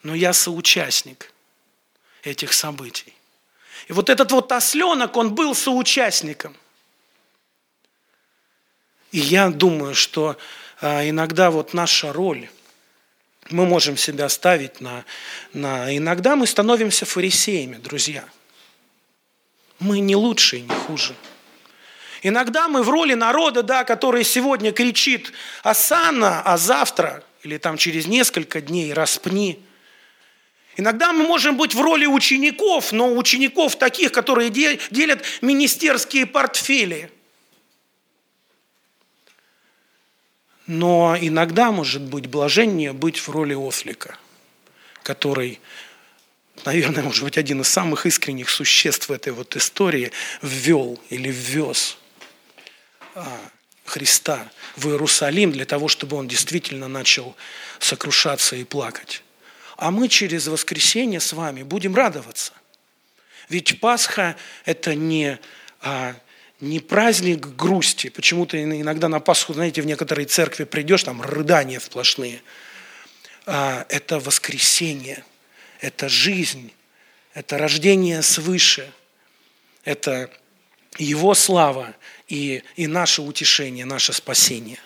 Но 0.03 0.15
я 0.15 0.33
соучастник 0.33 1.31
этих 2.23 2.53
событий. 2.53 3.13
И 3.87 3.93
вот 3.93 4.09
этот 4.09 4.31
вот 4.31 4.51
осленок, 4.51 5.17
он 5.17 5.33
был 5.33 5.55
соучастником. 5.55 6.55
И 9.11 9.19
я 9.19 9.49
думаю, 9.49 9.95
что 9.95 10.37
а, 10.79 11.07
иногда 11.07 11.51
вот 11.51 11.73
наша 11.73 12.13
роль, 12.13 12.49
мы 13.49 13.65
можем 13.65 13.97
себя 13.97 14.29
ставить 14.29 14.79
на, 14.81 15.03
на... 15.53 15.95
Иногда 15.95 16.35
мы 16.35 16.47
становимся 16.47 17.05
фарисеями, 17.05 17.75
друзья. 17.75 18.23
Мы 19.79 19.99
не 19.99 20.15
лучше 20.15 20.57
и 20.57 20.61
не 20.61 20.73
хуже. 20.73 21.15
Иногда 22.21 22.67
мы 22.67 22.83
в 22.83 22.89
роли 22.89 23.15
народа, 23.15 23.63
да, 23.63 23.83
который 23.83 24.23
сегодня 24.23 24.71
кричит 24.71 25.33
«Асана», 25.63 26.41
а 26.43 26.57
завтра 26.57 27.23
или 27.41 27.57
там 27.57 27.77
через 27.77 28.05
несколько 28.05 28.61
дней 28.61 28.93
«Распни». 28.93 29.59
Иногда 30.81 31.13
мы 31.13 31.23
можем 31.23 31.57
быть 31.57 31.75
в 31.75 31.79
роли 31.79 32.07
учеников, 32.07 32.91
но 32.91 33.15
учеников 33.15 33.75
таких, 33.77 34.11
которые 34.11 34.49
делят 34.49 35.21
министерские 35.41 36.25
портфели– 36.25 37.11
Но 40.67 41.17
иногда, 41.19 41.69
может 41.71 42.01
быть, 42.01 42.27
блажение 42.27 42.93
быть 42.93 43.17
в 43.17 43.29
роли 43.29 43.53
ослика, 43.53 44.17
который, 45.03 45.59
наверное, 46.63 47.03
может 47.03 47.25
быть, 47.25 47.37
один 47.37 47.59
из 47.59 47.67
самых 47.67 48.05
искренних 48.05 48.49
существ 48.49 49.09
в 49.09 49.11
этой 49.11 49.33
вот 49.33 49.57
истории 49.57 50.13
ввел 50.41 50.97
или 51.09 51.29
ввез 51.29 51.97
а, 53.15 53.37
Христа 53.83 54.49
в 54.77 54.87
Иерусалим 54.87 55.51
для 55.51 55.65
того, 55.65 55.89
чтобы 55.89 56.15
он 56.15 56.29
действительно 56.29 56.87
начал 56.87 57.35
сокрушаться 57.79 58.55
и 58.55 58.63
плакать. 58.63 59.23
А 59.81 59.89
мы 59.89 60.09
через 60.09 60.45
воскресенье 60.45 61.19
с 61.19 61.33
вами 61.33 61.63
будем 61.63 61.95
радоваться. 61.95 62.53
Ведь 63.49 63.79
Пасха– 63.79 64.35
это 64.65 64.93
не 64.93 65.39
а, 65.81 66.13
не 66.59 66.79
праздник 66.79 67.47
грусти. 67.55 68.09
Почему-то 68.09 68.63
иногда 68.63 69.09
на 69.09 69.19
Пасху, 69.19 69.55
знаете, 69.55 69.81
в 69.81 69.87
некоторые 69.87 70.27
церкви 70.27 70.65
придешь, 70.65 71.03
там 71.03 71.23
рыдания 71.23 71.79
сплошные. 71.79 72.43
А, 73.47 73.87
это 73.89 74.19
воскресение, 74.19 75.25
это 75.79 76.09
жизнь, 76.09 76.71
это 77.33 77.57
рождение 77.57 78.21
свыше, 78.21 78.87
это 79.83 80.29
Его 80.99 81.33
слава 81.33 81.95
и, 82.27 82.61
и 82.75 82.85
наше 82.85 83.23
утешение, 83.23 83.85
наше 83.85 84.13
спасение. 84.13 84.77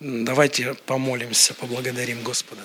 Давайте 0.00 0.72
помолимся, 0.86 1.52
поблагодарим 1.52 2.22
Господа. 2.22 2.62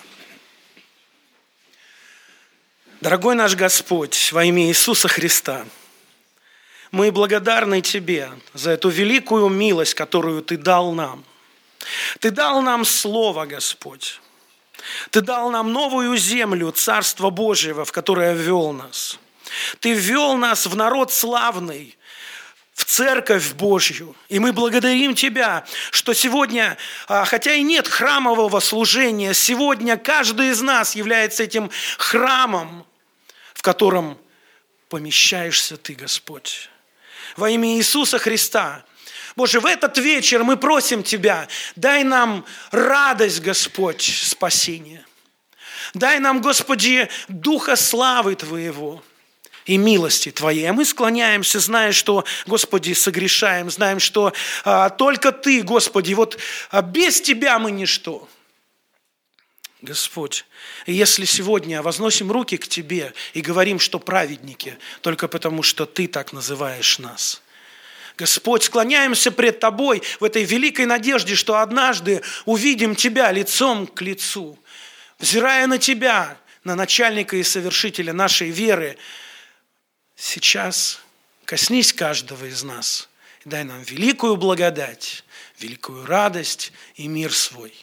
Дорогой 3.04 3.36
наш 3.36 3.56
Господь, 3.56 4.32
во 4.32 4.46
имя 4.46 4.66
Иисуса 4.70 5.10
Христа– 5.10 5.66
мы 6.94 7.12
благодарны 7.12 7.82
Тебе 7.82 8.32
за 8.54 8.72
эту 8.72 8.88
великую 8.88 9.50
милость, 9.50 9.94
которую 9.94 10.42
Ты 10.42 10.56
дал 10.56 10.94
нам. 10.94 11.26
Ты 12.22 12.32
дал 12.32 12.62
нам 12.62 12.86
Слово, 12.86 13.46
Господь. 13.46 14.22
Ты 15.10 15.20
дал 15.20 15.52
нам 15.52 15.74
новую 15.74 16.16
землю, 16.16 16.72
Царство 16.72 17.30
Божьего, 17.30 17.84
в 17.84 17.92
которое 17.92 18.34
ввел 18.36 18.72
нас. 18.72 19.20
Ты 19.82 19.92
ввел 19.92 20.38
нас 20.38 20.66
в 20.66 20.74
народ 20.78 21.12
славный, 21.12 21.98
в 22.74 22.86
церковь 22.86 23.52
Божью. 23.52 24.16
И 24.30 24.40
мы 24.40 24.54
благодарим 24.54 25.14
Тебя, 25.14 25.66
что 25.92 26.14
сегодня, 26.14 26.78
а, 27.10 27.26
хотя 27.26 27.54
и 27.54 27.64
нет 27.64 27.86
храмового 27.86 28.62
служения, 28.62 29.34
сегодня 29.34 29.98
каждый 29.98 30.52
из 30.52 30.62
нас 30.62 30.96
является 30.96 31.44
этим 31.44 31.70
храмом, 31.98 32.86
котором 33.64 34.20
помещаешься 34.90 35.78
Ты, 35.78 35.96
Господь 35.96 36.70
во 37.38 37.50
имя 37.50 37.76
Иисуса 37.78 38.20
Христа. 38.20 38.84
Боже, 39.36 39.60
в 39.60 39.66
этот 39.66 39.98
вечер 39.98 40.44
мы 40.44 40.58
просим 40.58 41.04
Тебя, 41.04 41.48
дай 41.76 42.04
нам 42.04 42.46
радость, 42.72 43.42
Господь, 43.42 44.02
спасения. 44.02 45.06
Дай 45.94 46.20
нам, 46.20 46.42
Господи, 46.42 47.10
духа 47.28 47.76
славы 47.76 48.36
Твоего 48.36 49.04
и 49.66 49.78
милости 49.78 50.32
Твоей. 50.32 50.70
А 50.70 50.74
мы 50.74 50.86
склоняемся, 50.86 51.60
зная, 51.60 51.92
что, 51.92 52.26
Господи, 52.46 52.94
согрешаем, 52.94 53.70
знаем, 53.72 54.00
что 54.00 54.34
а, 54.64 54.90
только 54.90 55.32
Ты, 55.32 55.64
Господи, 55.64 56.14
вот 56.14 56.38
а, 56.70 56.82
без 56.82 57.22
Тебя 57.22 57.58
мы 57.58 57.72
ничто. 57.72 58.30
Господь, 59.84 60.46
если 60.88 61.26
сегодня 61.26 61.82
возносим 61.82 62.32
руки 62.32 62.56
к 62.56 62.70
Тебе 62.70 63.14
и 63.34 63.42
говорим, 63.42 63.80
что 63.80 64.00
праведники, 64.00 64.78
только 65.02 65.28
потому 65.28 65.62
что 65.62 65.86
Ты 65.86 66.08
так 66.08 66.32
называешь 66.32 67.00
нас. 67.00 67.42
Господь, 68.18 68.64
склоняемся 68.64 69.30
пред 69.30 69.60
Тобой 69.60 70.02
в 70.22 70.24
этой 70.24 70.46
великой 70.46 70.86
надежде, 70.86 71.36
что 71.36 71.58
однажды 71.58 72.22
увидим 72.46 72.96
Тебя 72.96 73.30
лицом 73.34 73.86
к 73.86 74.02
лицу, 74.02 74.58
взирая 75.20 75.68
на 75.68 75.78
Тебя, 75.78 76.38
на 76.64 76.76
начальника 76.76 77.36
и 77.36 77.44
совершителя 77.44 78.14
нашей 78.14 78.52
веры. 78.52 78.98
Сейчас 80.16 81.02
коснись 81.44 81.92
каждого 81.92 82.46
из 82.46 82.64
нас 82.64 83.10
и 83.44 83.50
дай 83.50 83.66
нам 83.66 83.84
великую 83.84 84.38
благодать, 84.38 85.26
великую 85.60 86.06
радость 86.06 86.72
и 86.96 87.10
мир 87.10 87.34
свой. 87.34 87.74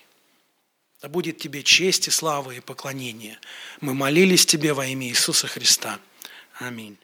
Да 1.03 1.09
будет 1.09 1.39
тебе 1.39 1.63
честь 1.63 2.09
и 2.09 2.11
слава 2.11 2.51
и 2.51 2.61
поклонение. 2.61 3.39
Мы 3.81 3.95
молились 3.95 4.45
тебе 4.45 4.75
во 4.75 4.87
имя 4.87 5.09
Иисуса 5.09 5.47
Христа. 5.47 5.99
Аминь. 6.59 6.99